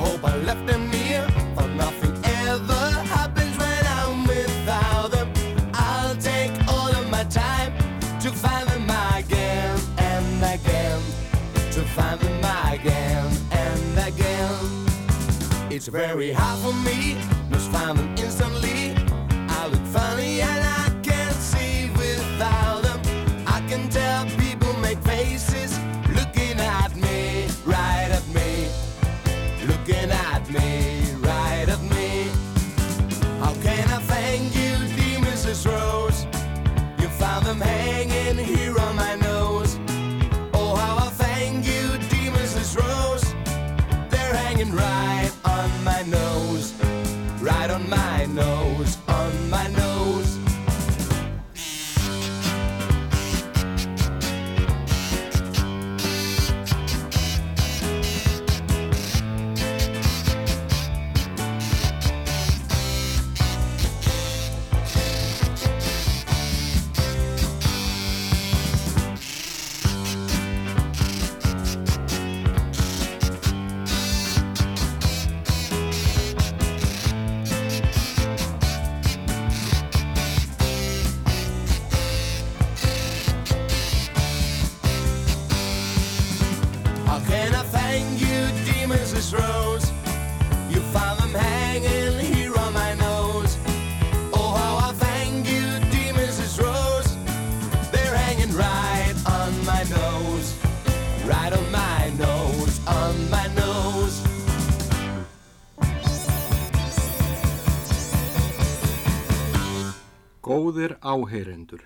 Góðir 110.58 110.96
áheyrendur. 111.06 111.82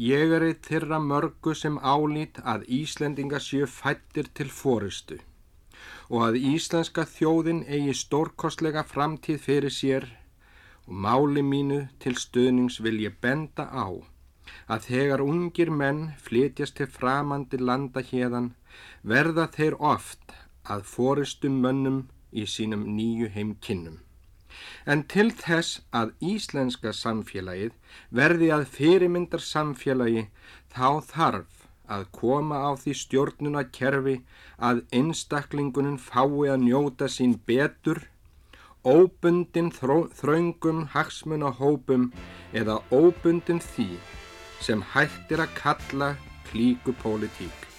Ég 0.00 0.30
er 0.32 0.44
eitt 0.46 0.68
þeirra 0.70 0.98
mörgu 1.04 1.52
sem 1.58 1.74
álít 1.84 2.38
að 2.52 2.62
Íslendinga 2.76 3.40
séu 3.46 3.66
fættir 3.68 4.30
til 4.38 4.46
fóristu 4.58 5.18
og 6.08 6.22
að 6.28 6.38
íslenska 6.50 7.04
þjóðin 7.10 7.60
eigi 7.76 7.96
stórkostlega 8.00 8.84
framtíð 8.92 9.42
fyrir 9.46 9.74
sér 9.78 10.06
og 10.86 10.94
máli 11.06 11.44
mínu 11.50 11.80
til 12.04 12.14
stöðnings 12.22 12.80
vil 12.86 13.02
ég 13.04 13.20
benda 13.26 13.68
á 13.68 13.88
að 14.76 14.88
þegar 14.88 15.26
ungir 15.26 15.74
menn 15.82 16.02
flytjast 16.28 16.78
til 16.80 16.88
framandi 16.96 17.60
landa 17.60 18.06
hérðan 18.12 18.52
verða 19.14 19.50
þeir 19.58 19.76
oft 19.92 20.38
að 20.76 20.88
fóristum 20.94 21.60
mönnum 21.66 22.00
í 22.32 22.48
sínum 22.56 22.88
nýju 22.96 23.28
heimkinnum. 23.36 24.03
En 24.86 25.02
til 25.08 25.30
þess 25.32 25.80
að 25.96 26.12
íslenska 26.34 26.92
samfélagið 26.92 27.72
verði 28.20 28.50
að 28.56 28.66
fyrirmyndar 28.74 29.44
samfélagi 29.44 30.26
þá 30.74 30.88
þarf 31.08 31.64
að 31.94 32.04
koma 32.16 32.60
á 32.68 32.70
því 32.80 32.94
stjórnuna 33.00 33.64
kerfi 33.78 34.16
að 34.68 34.82
einstaklingunin 35.00 35.98
fái 36.00 36.48
að 36.52 36.64
njóta 36.68 37.08
sín 37.08 37.36
betur, 37.48 38.04
óbundin 38.84 39.72
þraungum 39.72 40.86
hagsmuna 40.92 41.52
hópum 41.60 42.10
eða 42.52 42.80
óbundin 42.92 43.60
því 43.72 43.90
sem 44.64 44.84
hættir 44.94 45.44
að 45.44 45.54
kalla 45.60 46.14
klíkupólitík. 46.50 47.64
I 47.68 47.73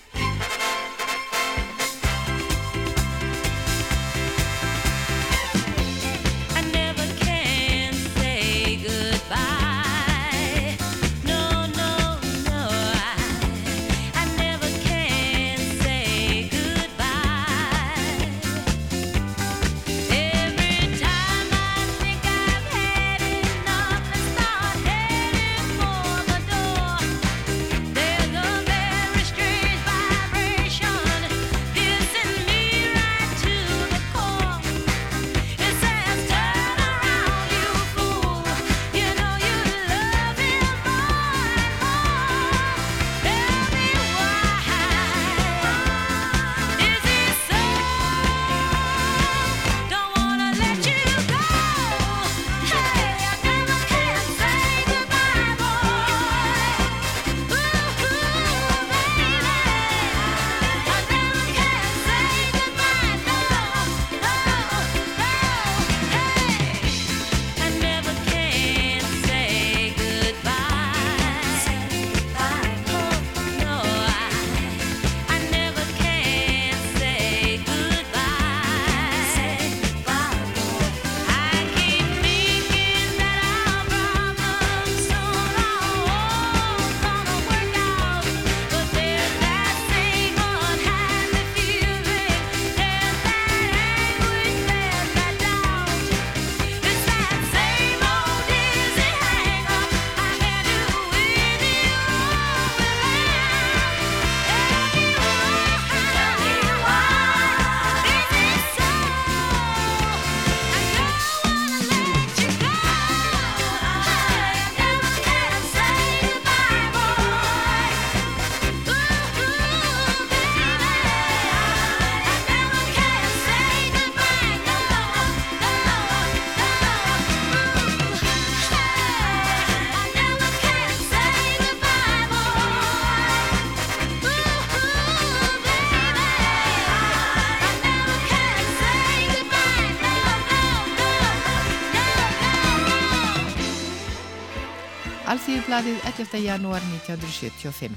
Alþýðublaðið 145.66 146.04
11. 146.06 146.40
janúar 146.46 146.84
1975. 146.94 147.94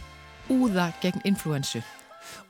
Úða 0.48 0.86
gegn 1.02 1.20
influensu. 1.28 1.82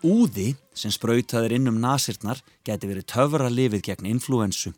Úði 0.07 0.53
sem 0.79 0.93
sprautaðir 0.95 1.57
inn 1.57 1.67
um 1.73 1.81
nasirnar 1.83 2.39
geti 2.63 2.87
verið 2.87 3.09
töfra 3.11 3.49
lifið 3.51 3.83
gegn 3.89 4.07
influensu. 4.13 4.71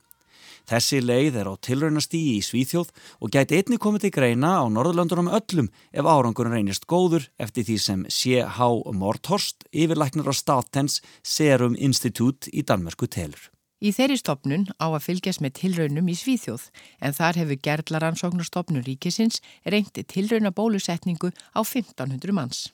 Þessi 0.64 1.03
leið 1.05 1.37
er 1.42 1.53
á 1.53 1.55
tilraunastígi 1.61 2.38
í 2.38 2.46
Svíþjóð 2.46 2.88
og 3.20 3.37
gæti 3.37 3.61
einni 3.61 3.76
komið 3.76 4.07
til 4.07 4.14
greina 4.16 4.57
á 4.57 4.72
Norðurlandunum 4.72 5.29
öllum 5.29 5.68
ef 5.92 6.09
árangurinn 6.09 6.57
reynist 6.57 6.88
góður 6.88 7.29
eftir 7.37 7.68
því 7.68 7.76
sem 7.76 8.09
C.H. 8.09 8.72
Morthorst, 8.96 9.68
yfirlæknar 9.76 10.33
á 10.33 10.33
Statens 10.33 11.03
Serum 11.20 11.76
Institute 11.76 12.48
í 12.48 12.64
Danmörku 12.64 13.12
telur. 13.12 13.50
Í 13.80 13.94
þeirri 13.96 14.18
stopnun 14.20 14.66
á 14.76 14.92
að 14.92 15.04
fylgjast 15.06 15.40
með 15.40 15.54
tilraunum 15.56 16.10
í 16.12 16.16
Svíþjóð 16.20 16.66
en 17.00 17.16
þar 17.16 17.38
hefur 17.40 17.62
gerðlaransóknarstopnun 17.64 18.84
ríkisins 18.84 19.40
reyndi 19.64 20.04
tilrauna 20.04 20.52
bólusetningu 20.52 21.32
á 21.56 21.60
1500 21.64 22.36
manns. 22.36 22.68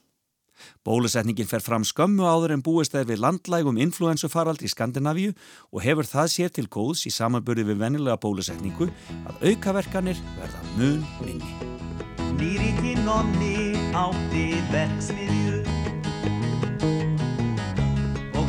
Bólusetningin 0.83 1.47
fer 1.47 1.63
fram 1.63 1.85
skömmu 1.87 2.25
áður 2.27 2.57
en 2.57 2.65
búist 2.65 2.95
er 2.97 3.07
við 3.07 3.21
landlægum 3.23 3.79
influensufarald 3.87 4.65
í 4.65 4.73
Skandinavíu 4.73 5.35
og 5.71 5.85
hefur 5.85 6.09
það 6.09 6.33
sér 6.33 6.51
til 6.59 6.67
góðs 6.67 7.05
í 7.07 7.13
samanburði 7.15 7.69
við 7.71 7.83
vennilega 7.85 8.19
bólusetningu 8.19 8.89
að 9.29 9.51
aukaverkanir 9.53 10.19
verða 10.41 10.61
mun 10.81 11.05
minni. 11.23 11.53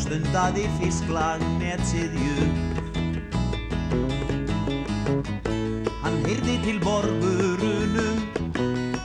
Stundaði 0.08 0.64
fisklag 0.78 1.42
með 1.60 1.82
siðju. 1.90 2.44
Hann 6.00 6.20
heyrði 6.24 6.56
til 6.64 6.78
borgurunum, 6.86 8.22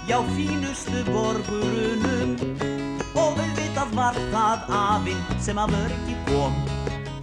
já 0.07 0.21
fínustu 0.37 1.03
borgurunum 1.09 2.37
og 3.19 3.35
auðvitað 3.35 3.97
var 3.99 4.21
það 4.31 4.71
afinn 4.79 5.43
sem 5.43 5.59
að 5.59 5.75
vörgi 5.75 6.17
kom 6.31 6.63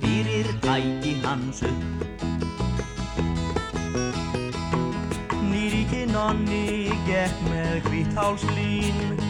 fyrir 0.04 0.52
tæki 0.66 1.16
hans 1.24 1.64
upp. 1.72 1.82
Nýriki 5.48 6.04
nonni 6.12 6.92
gekk 7.08 7.48
með 7.48 7.80
hvíthálslín 7.88 9.29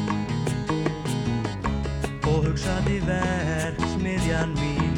og 2.29 2.45
hugsaði 2.47 2.99
verksmiðjan 3.07 4.53
mín. 4.59 4.95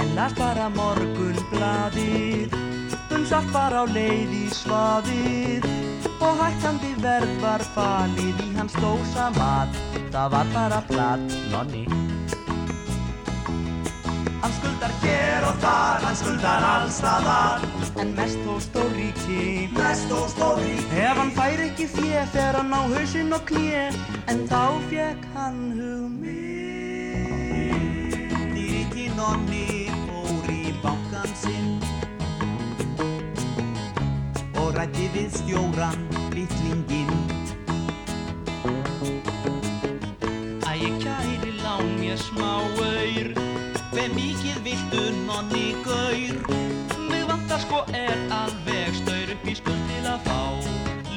En 0.00 0.14
las 0.18 0.36
bara 0.38 0.68
morgun 0.74 1.40
blaðið, 1.52 2.56
um 3.16 3.26
satt 3.28 3.48
bara 3.54 3.82
á 3.82 3.84
leið 3.88 4.36
í 4.42 4.46
svaðið 4.60 5.68
og 6.20 6.40
hættandi 6.44 6.94
verð 7.00 7.36
var 7.42 7.64
falið 7.74 8.46
í 8.46 8.50
hans 8.58 8.76
dósa 8.78 9.30
mat. 9.38 9.84
Það 10.10 10.32
var 10.36 10.56
bara 10.56 10.82
platt, 10.90 11.38
nonni. 11.52 11.86
Hann 14.40 14.52
skuldar 14.56 14.92
hér 15.04 15.46
og 15.50 15.56
þar, 15.60 16.06
hann 16.06 16.16
skuldar 16.16 16.68
allstaðar 16.74 17.66
En 18.00 18.14
mest 18.16 18.40
þó 18.46 18.54
stóríki 18.64 19.68
Mest 19.76 20.08
þó 20.08 20.20
stóríki 20.32 21.02
Ef 21.04 21.20
hann 21.20 21.34
fær 21.36 21.64
ekki 21.66 21.86
fjö 21.96 22.24
fer 22.32 22.56
hann 22.60 22.72
á 22.72 22.80
hausinn 22.94 23.36
og 23.36 23.44
klé 23.50 23.90
En 24.30 24.46
þá 24.48 24.62
fekk 24.88 25.28
hann 25.36 25.60
hugmynd 25.76 26.60
Dýriki 28.54 29.10
nonni 29.16 29.88
fór 30.06 30.50
í 30.52 30.72
bankan 30.82 31.32
sinn. 31.40 31.78
Og 34.60 34.72
rætti 34.76 35.08
við 35.14 35.30
stjóran 35.40 36.00
vittlinginn 36.34 37.39
Hve 44.00 44.14
mikið 44.16 44.60
viltu 44.64 45.00
nonni 45.26 45.74
gaur. 45.84 46.36
Mig 47.10 47.24
vantar 47.28 47.60
sko 47.60 47.82
er 47.92 48.14
alveg 48.32 48.94
staur 48.96 49.32
upp 49.34 49.42
í 49.44 49.56
skuld 49.58 49.82
til 49.90 50.06
að 50.08 50.22
fá. 50.24 50.38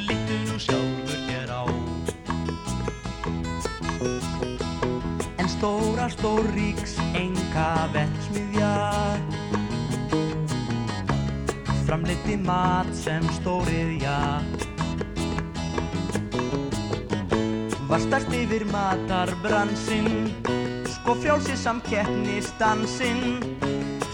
Littu 0.09 0.39
nú 0.49 0.57
sjálfur 0.59 1.21
hér 1.29 1.53
á. 1.55 1.63
En 5.39 5.47
stóra 5.53 6.09
stóríks 6.11 6.97
enga 7.15 7.69
verksmiðja. 7.95 8.75
Framleiti 11.87 12.35
mat 12.35 12.91
sem 12.99 13.23
stórið 13.39 13.95
já 14.03 14.19
Var 17.87 18.03
stærst 18.09 18.35
yfir 18.35 18.67
Sko 21.03 21.15
frjálsi 21.19 21.57
samkeppnistansinn 21.59 23.43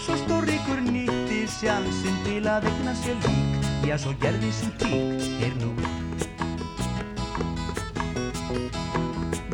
Svo 0.02 0.16
stóríkur 0.18 0.80
nýtti 0.82 1.44
sjansinn 1.46 2.16
til 2.24 2.48
að 2.50 2.66
egna 2.66 2.94
sér 2.98 3.14
lík. 3.22 3.68
Já, 3.86 3.94
svo 3.94 4.10
gerði 4.18 4.50
svo 4.50 4.70
tík, 4.82 5.22
er 5.46 5.54
nú. 5.60 5.70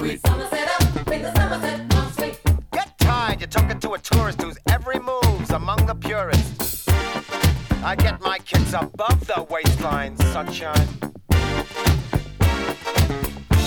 sweet. 0.00 0.22
Get 2.72 2.98
tired, 2.98 3.40
you're 3.40 3.48
talking 3.48 3.78
to 3.80 3.92
a 3.92 3.98
tourist 3.98 4.40
whose 4.42 4.58
every 4.68 4.98
move's 4.98 5.50
among 5.50 5.86
the 5.86 5.94
purest. 5.94 6.88
I 7.82 7.96
get 7.96 8.20
my 8.20 8.38
kids 8.38 8.74
above 8.74 9.26
the 9.26 9.46
waistline, 9.48 10.16
sunshine. 10.34 10.88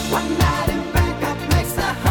One 0.10 0.38
night 0.38 0.70
in 0.70 0.92
Bangkok 0.92 1.40
makes 1.50 1.74
the 1.74 2.03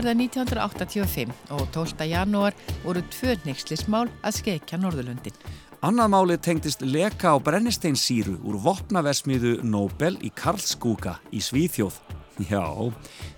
var 0.00 0.14
það 0.14 0.20
1985 0.24 1.32
og 1.52 1.66
12. 1.74 2.04
janúar 2.08 2.54
voru 2.84 3.02
tvö 3.12 3.34
neykslismál 3.44 4.06
að 4.24 4.38
skeikja 4.38 4.78
Norðurlundin. 4.80 5.34
Annað 5.84 6.12
máli 6.14 6.36
tengdist 6.40 6.84
leka 6.84 7.34
á 7.34 7.36
brennisteinsýru 7.40 8.38
úr 8.40 8.56
vopnaversmiðu 8.64 9.58
Nobel 9.64 10.16
í 10.24 10.32
Karlskúka 10.32 11.18
í 11.32 11.42
Svíþjóð. 11.44 11.98
Já, 12.48 12.64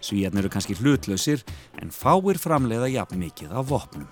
svíðarnir 0.05 0.45
eru 0.45 0.53
kannski 0.55 0.77
hlutlausir 0.79 1.43
en 1.83 1.91
fáir 1.91 2.39
framleiða 2.39 2.93
jafn 2.93 3.19
mikið 3.19 3.57
af 3.59 3.67
vopnum. 3.73 4.07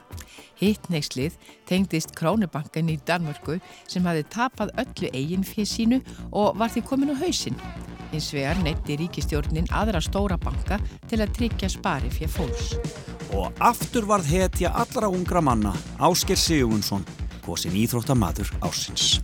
Hitt 0.59 0.91
neykslið 0.91 1.39
tengdist 1.71 2.17
Krónubanken 2.19 2.91
í 2.91 2.99
Danmörku 3.07 3.61
sem 3.87 4.11
hafi 4.11 4.27
tapað 4.35 4.75
öllu 4.83 5.15
eigin 5.15 5.47
fyrir 5.47 5.71
sínu 5.71 6.03
og 6.33 6.59
var 6.59 6.75
því 6.75 6.87
komin 6.91 7.15
á 7.15 7.17
hausinn. 7.23 7.59
Hins 8.11 8.33
vegar 8.35 8.59
neytti 8.65 8.97
ríkistjórnin 8.99 9.71
aðra 9.71 10.01
stóra 10.03 10.39
banka 10.41 10.81
til 11.11 11.21
að 11.23 11.35
tryggja 11.39 11.71
spari 11.71 12.11
fyrir 12.11 12.33
fólks. 12.35 12.75
Og 13.39 13.55
aftur 13.63 14.09
varð 14.11 14.27
hetja 14.35 14.75
allra 14.75 15.11
ungra 15.13 15.43
manna 15.45 15.75
Ásker 16.03 16.39
Sigurðunsson, 16.39 17.07
góðsinn 17.47 17.79
íþróttamadur 17.85 18.51
ásins. 18.67 19.21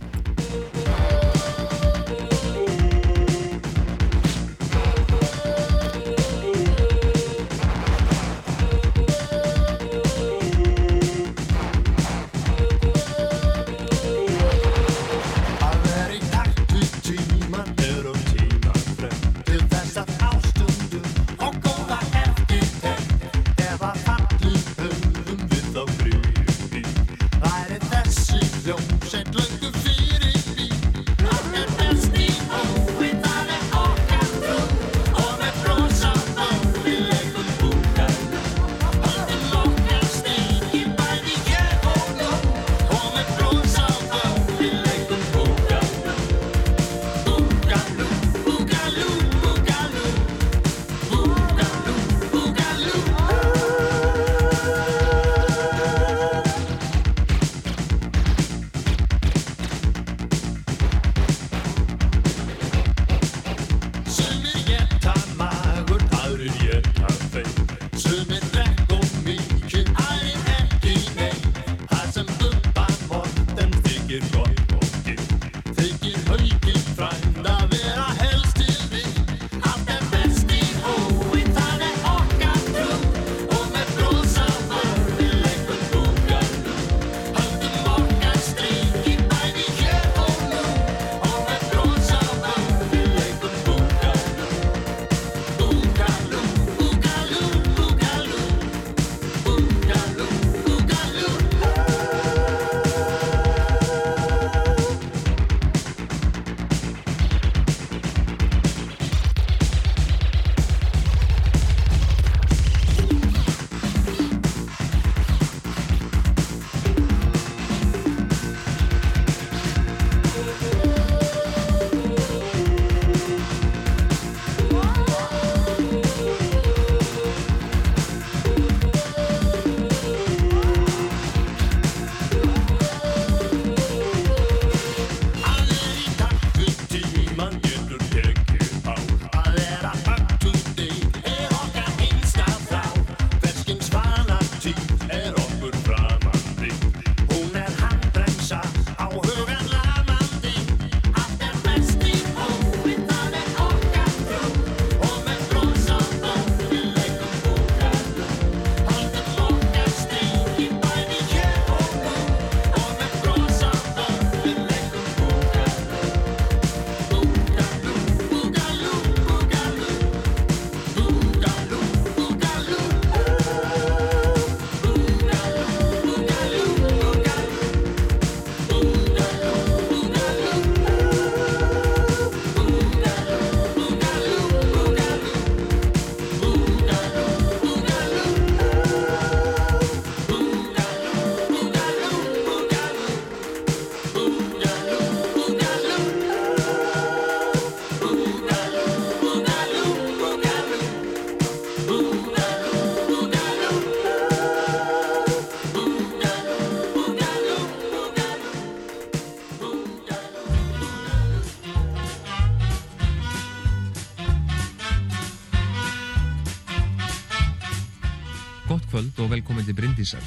Bryndísar. 220.07 220.23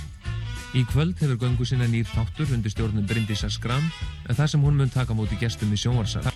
Í 0.76 0.84
kvöld 0.86 1.18
hefur 1.18 1.38
göngu 1.40 1.64
sinna 1.64 1.86
nýr 1.88 2.06
þáttur 2.06 2.50
undir 2.52 2.70
stjórnum 2.70 3.06
Bryndísar 3.08 3.50
Skram 3.50 3.82
en 4.28 4.36
þar 4.36 4.50
sem 4.52 4.62
hún 4.62 4.76
mun 4.76 4.90
taka 4.92 5.14
móti 5.16 5.38
gestum 5.40 5.72
í 5.72 5.78
sjónvarsal. 5.80 6.26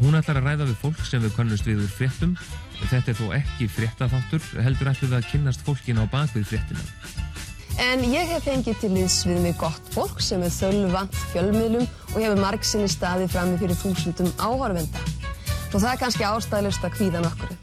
Hún 0.00 0.16
ætlar 0.18 0.40
að 0.40 0.48
ræða 0.48 0.66
við 0.66 0.80
fólk 0.82 1.04
sem 1.06 1.22
við 1.22 1.36
kannust 1.36 1.66
við 1.68 1.84
úr 1.84 1.92
fréttum. 1.94 2.34
Þetta 2.90 3.12
er 3.12 3.18
þó 3.20 3.26
ekki 3.38 3.68
fréttaþáttur, 3.70 4.48
heldur 4.66 4.90
ætlu 4.90 5.08
við 5.08 5.18
að 5.20 5.28
kynnast 5.30 5.62
fólkin 5.64 6.02
á 6.02 6.04
bakvið 6.10 6.48
fréttina. 6.50 6.82
En 7.84 8.02
ég 8.10 8.28
hef 8.34 8.44
fengið 8.48 8.80
til 8.82 8.90
liðs 8.96 9.20
við 9.26 9.38
mig 9.46 9.54
gott 9.58 9.94
fólk 9.94 10.18
sem 10.22 10.42
er 10.42 10.52
þölvant 10.54 11.14
fjölmiðlum 11.32 11.86
og 11.86 12.18
hefur 12.18 12.42
margsinni 12.42 12.90
staði 12.90 13.30
frammi 13.30 13.60
fyrir 13.62 13.78
þúsundum 13.78 14.34
áhorfenda. 14.42 15.06
Og 15.70 15.78
það 15.78 15.92
er 15.92 16.02
kannski 16.02 16.26
ástæðilegst 16.26 16.86
að 16.86 16.98
kvíða 16.98 17.22
nokkru. 17.24 17.56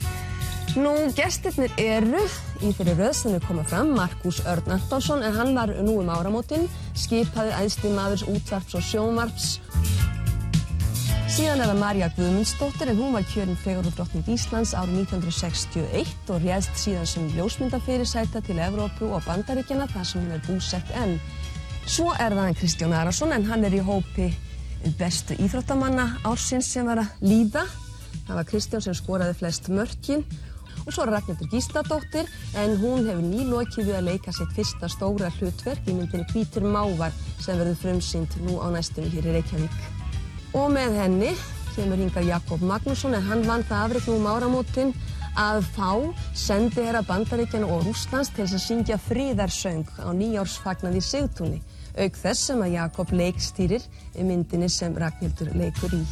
Nú, 0.80 0.96
gestirnir 1.16 1.76
eru 1.80 2.24
í 2.62 2.72
fyrir 2.78 2.98
röð 3.00 3.14
sem 3.18 3.36
er 3.36 3.44
komað 3.46 3.72
fram, 3.72 3.92
Markus 3.98 4.42
Örn 4.50 4.76
Antonsson, 4.76 5.24
en 5.26 5.36
hann 5.36 5.56
var 5.58 5.72
nú 5.82 5.98
um 6.02 6.10
áramótin, 6.14 6.68
skipaði 6.98 7.54
æðsti 7.58 7.92
maðurs 7.96 8.24
útvarps 8.30 8.78
og 8.78 8.86
sjónvarps. 8.86 9.48
Síðan 11.32 11.64
er 11.64 11.72
það 11.72 11.80
Marja 11.80 12.10
Guðmundsdóttir, 12.18 12.92
en 12.92 13.00
hún 13.00 13.16
var 13.16 13.26
kjörinn 13.32 13.60
fregar 13.64 13.88
og 13.88 13.96
drottning 13.96 14.28
Íslands 14.34 14.74
árið 14.76 15.06
1961 15.06 16.32
og 16.34 16.44
réðst 16.44 16.78
síðan 16.82 17.08
sem 17.08 17.30
ljósmyndafyrirsæta 17.38 18.44
til 18.46 18.60
Evrópu 18.60 19.10
og 19.16 19.24
Bandaríkjana 19.26 19.88
þar 19.94 20.08
sem 20.10 20.26
hún 20.26 20.36
er 20.36 20.44
búsett 20.46 20.92
enn. 21.00 21.18
Svo 21.88 22.12
er 22.14 22.36
það 22.36 22.44
hann 22.46 22.60
Kristján 22.60 22.98
Arason, 23.00 23.32
en 23.32 23.48
hann 23.48 23.64
er 23.66 23.80
í 23.80 23.82
hópi 23.86 24.28
bestu 25.00 25.38
íþróttamanna 25.40 26.08
ársins 26.28 26.70
sem 26.74 26.86
var 26.86 27.02
að 27.06 27.26
líða. 27.26 27.66
Það 28.28 28.38
var 28.38 28.48
Kristján 28.52 28.84
sem 28.86 28.98
skoraði 28.98 29.38
flest 29.40 29.72
mörkin 29.72 30.26
og 30.86 30.94
svo 30.94 31.06
Ragnhildur 31.10 31.50
Gísladóttir 31.52 32.30
en 32.58 32.76
hún 32.82 33.08
hefur 33.08 33.24
nýlokið 33.24 33.90
við 33.90 33.98
að 34.00 34.08
leika 34.10 34.34
sitt 34.36 34.54
fyrsta 34.58 34.90
stóra 34.92 35.32
hlutverk 35.38 35.88
í 35.88 35.96
myndinni 35.96 36.28
Hvítur 36.32 36.68
Mávar 36.68 37.16
sem 37.40 37.60
verður 37.60 37.80
frumsýnd 37.84 38.38
nú 38.46 38.60
á 38.62 38.68
næstunni 38.74 39.12
hér 39.14 39.32
í 39.32 39.36
Reykjavík. 39.38 39.80
Og 40.58 40.70
með 40.74 41.00
henni 41.00 41.32
kemur 41.76 42.02
hingar 42.02 42.28
Jakob 42.28 42.64
Magnússon 42.68 43.16
en 43.16 43.28
hann 43.30 43.46
vann 43.48 43.66
það 43.68 43.86
afrið 43.88 44.10
nú 44.12 44.18
um 44.20 44.30
áramótin 44.34 44.94
að 45.40 45.64
fá 45.76 45.92
sendi 46.36 46.84
herra 46.84 47.04
Bandaríkjana 47.08 47.70
og 47.72 47.86
Rúslands 47.88 48.34
til 48.36 48.48
að 48.50 48.58
syngja 48.66 49.00
fríðarsöng 49.00 49.88
á 50.04 50.12
nýjársfagnaði 50.12 51.00
í 51.00 51.08
Sigtúni 51.08 51.62
auk 51.96 52.20
þess 52.20 52.48
sem 52.52 52.64
að 52.64 52.76
Jakob 52.76 53.12
leikstýrir 53.16 53.90
myndinni 54.20 54.72
sem 54.72 54.96
Ragnhildur 54.96 55.56
leikur 55.56 55.96
í. 55.96 56.06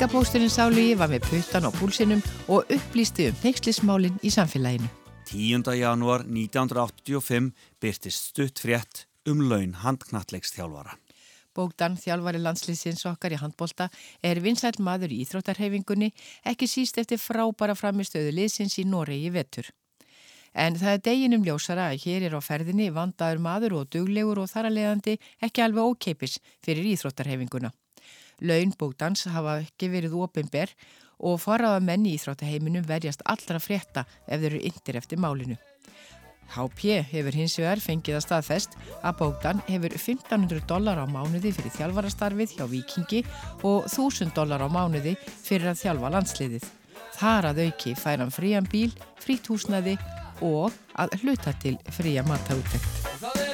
Helgapósturinn 0.00 0.48
Sálugi 0.48 0.94
var 0.96 1.10
með 1.12 1.26
puttan 1.28 1.66
á 1.68 1.70
púlsinum 1.76 2.22
og 2.48 2.70
upplýsti 2.72 3.26
um 3.28 3.40
neykslismálinn 3.44 4.14
í 4.24 4.30
samfélaginu. 4.32 4.86
10. 5.28 5.66
janúar 5.76 6.22
1985 6.24 7.50
byrtist 7.84 8.30
stutt 8.30 8.62
frétt 8.64 9.02
um 9.28 9.42
laun 9.44 9.74
handknallegstjálfara. 9.82 10.96
Bókdan, 11.52 11.98
þjálfari 12.00 12.40
landslýsins 12.40 13.04
okkar 13.10 13.34
í 13.36 13.40
handbólta, 13.42 13.90
er 14.24 14.40
vinsæl 14.40 14.80
maður 14.80 15.12
í 15.12 15.20
Íþróttarhefingunni, 15.26 16.14
ekki 16.48 16.64
síst 16.64 16.96
eftir 16.96 17.20
frábæra 17.20 17.76
framistöðu 17.76 18.32
liðsins 18.38 18.78
í 18.80 18.86
Noregi 18.88 19.28
vetur. 19.36 19.68
En 20.56 20.80
það 20.80 20.96
er 20.96 21.04
deginum 21.10 21.44
ljósara 21.44 21.90
að 21.92 22.06
hér 22.06 22.30
er 22.30 22.40
á 22.40 22.40
ferðinni 22.40 22.88
vandaður 22.88 23.44
maður 23.44 23.76
og 23.82 23.92
duglegur 23.92 24.40
og 24.40 24.48
þar 24.48 24.72
að 24.72 24.80
leiðandi 24.80 25.20
ekki 25.44 25.68
alveg 25.68 25.92
ókeipis 25.92 26.40
fyrir 26.64 26.88
Íþróttarhefinguna. 26.96 27.74
Laun 28.40 28.72
Bókdans 28.78 29.26
hafa 29.30 29.58
ekki 29.60 29.90
verið 29.92 30.16
opinber 30.20 30.72
og 31.20 31.40
faraða 31.42 31.80
menni 31.84 32.14
í 32.14 32.18
Íþróttarheiminum 32.18 32.86
verjast 32.88 33.24
allra 33.28 33.60
frétta 33.60 34.06
ef 34.26 34.40
þeir 34.40 34.54
eru 34.54 34.62
yndir 34.70 34.98
eftir 35.00 35.20
málinu. 35.20 35.58
HP 36.50 36.96
hefur 37.12 37.36
hins 37.36 37.54
vegar 37.60 37.82
fengið 37.82 38.16
að 38.18 38.24
staðfest 38.24 38.76
að 39.06 39.18
Bókdan 39.20 39.62
hefur 39.68 39.94
1500 39.94 40.64
dólar 40.70 40.98
á 40.98 41.06
mánuði 41.06 41.52
fyrir 41.54 41.74
þjálfarastarfið 41.76 42.56
hjá 42.56 42.64
Vikingi 42.70 43.22
og 43.62 43.86
1000 43.86 44.34
dólar 44.34 44.64
á 44.66 44.68
mánuði 44.72 45.14
fyrir 45.44 45.70
að 45.70 45.84
þjálfa 45.84 46.12
landsliðið. 46.16 46.66
Þar 47.20 47.52
að 47.52 47.62
auki 47.68 47.94
fær 47.98 48.24
hann 48.24 48.34
frían 48.34 48.66
bíl, 48.70 48.90
frít 49.20 49.50
húsnaði 49.52 49.98
og 50.40 50.72
að 50.98 51.20
hluta 51.22 51.54
til 51.62 51.76
fría 51.92 52.24
mataútvekt. 52.26 53.49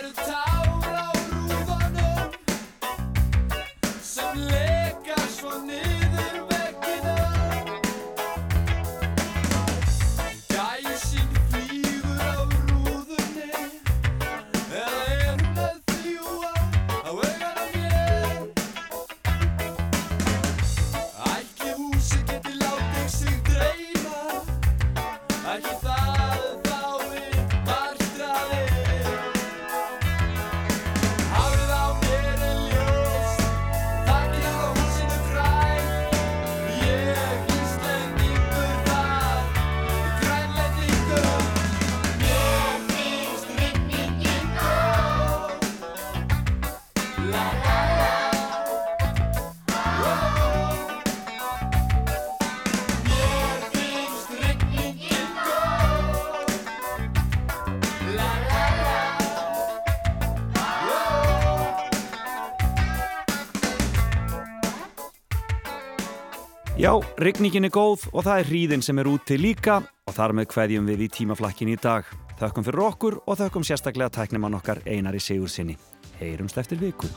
Já, 67.17 67.23
rigningin 67.23 67.65
er 67.65 67.71
góð 67.73 68.07
og 68.13 68.25
það 68.25 68.41
er 68.41 68.49
hríðin 68.51 68.83
sem 68.85 68.99
er 68.99 69.09
úti 69.09 69.39
líka 69.41 69.79
og 70.07 70.15
þar 70.15 70.35
með 70.37 70.49
kveðjum 70.53 70.87
við 70.87 71.07
í 71.07 71.09
tímaflakkin 71.09 71.73
í 71.73 71.77
dag. 71.81 72.05
Þökkum 72.37 72.67
fyrir 72.67 72.85
okkur 72.85 73.19
og 73.25 73.39
þökkum 73.41 73.65
sérstaklega 73.65 74.13
tæknimann 74.13 74.57
okkar 74.59 74.83
Einari 74.85 75.21
Sigursinni. 75.21 75.77
Heyrumst 76.21 76.59
eftir 76.59 76.81
viku. 76.81 77.09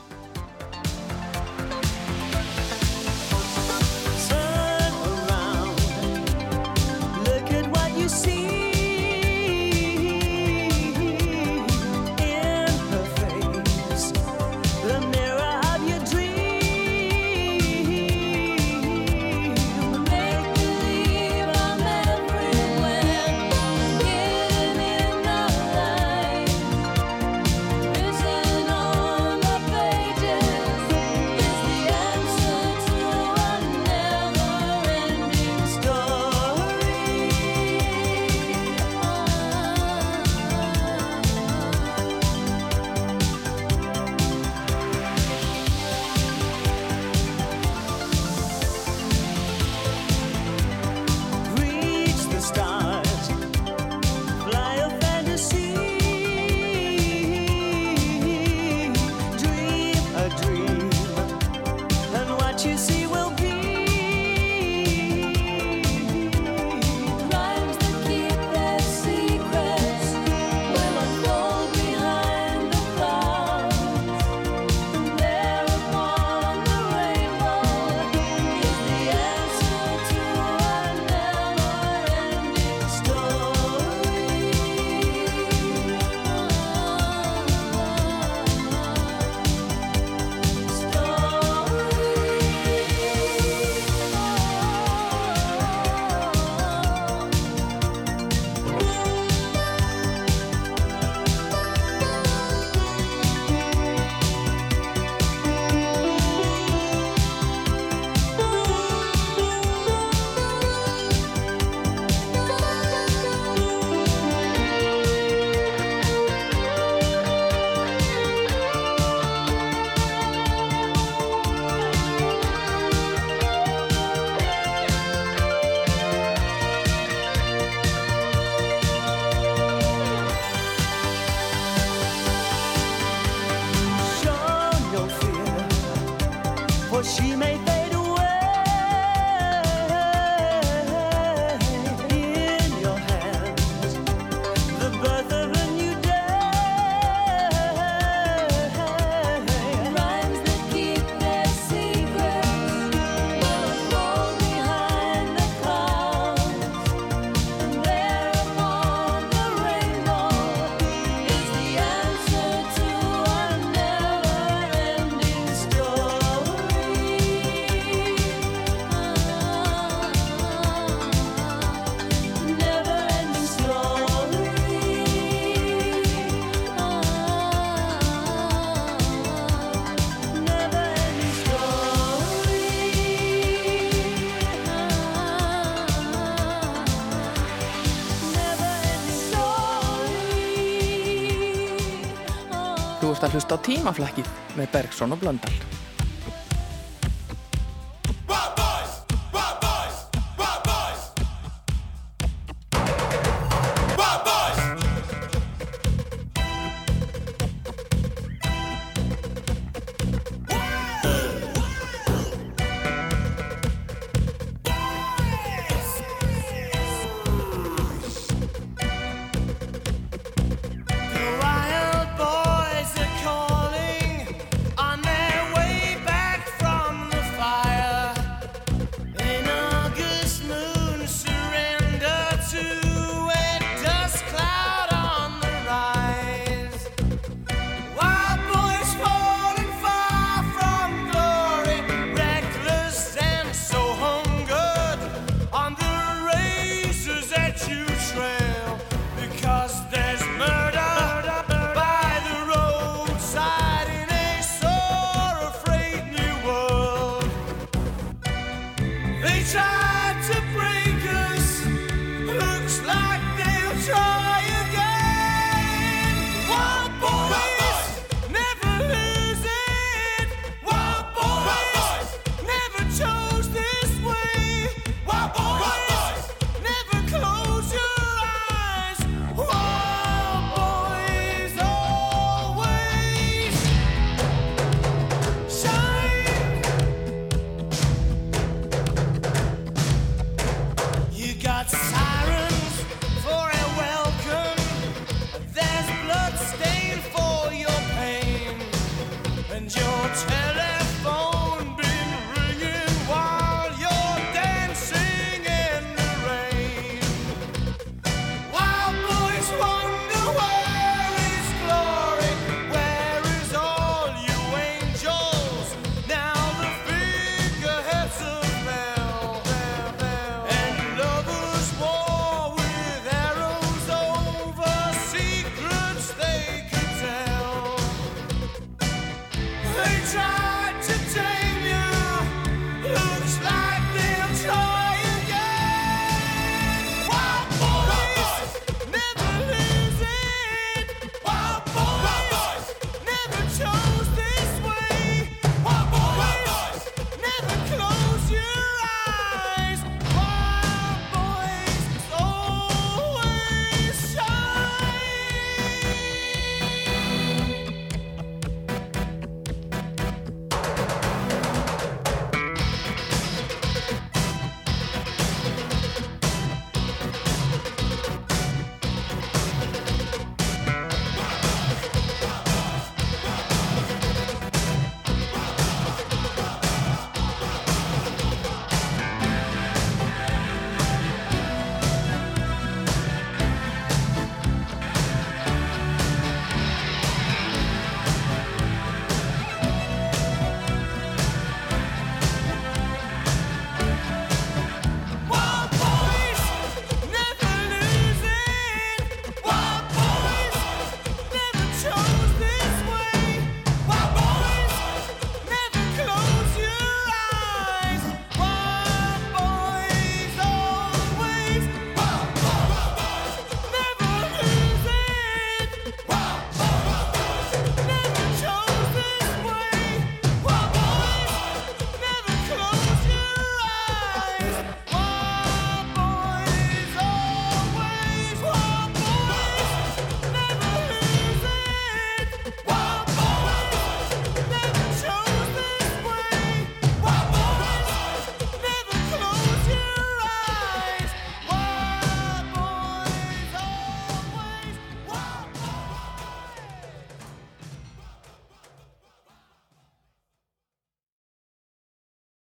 Að 193.30 193.38
hlusta 193.38 193.54
á 193.54 193.62
tímaflækið 193.62 194.30
með 194.58 194.72
Bergson 194.74 195.14
og 195.14 195.22
Blöndal. 195.22 195.69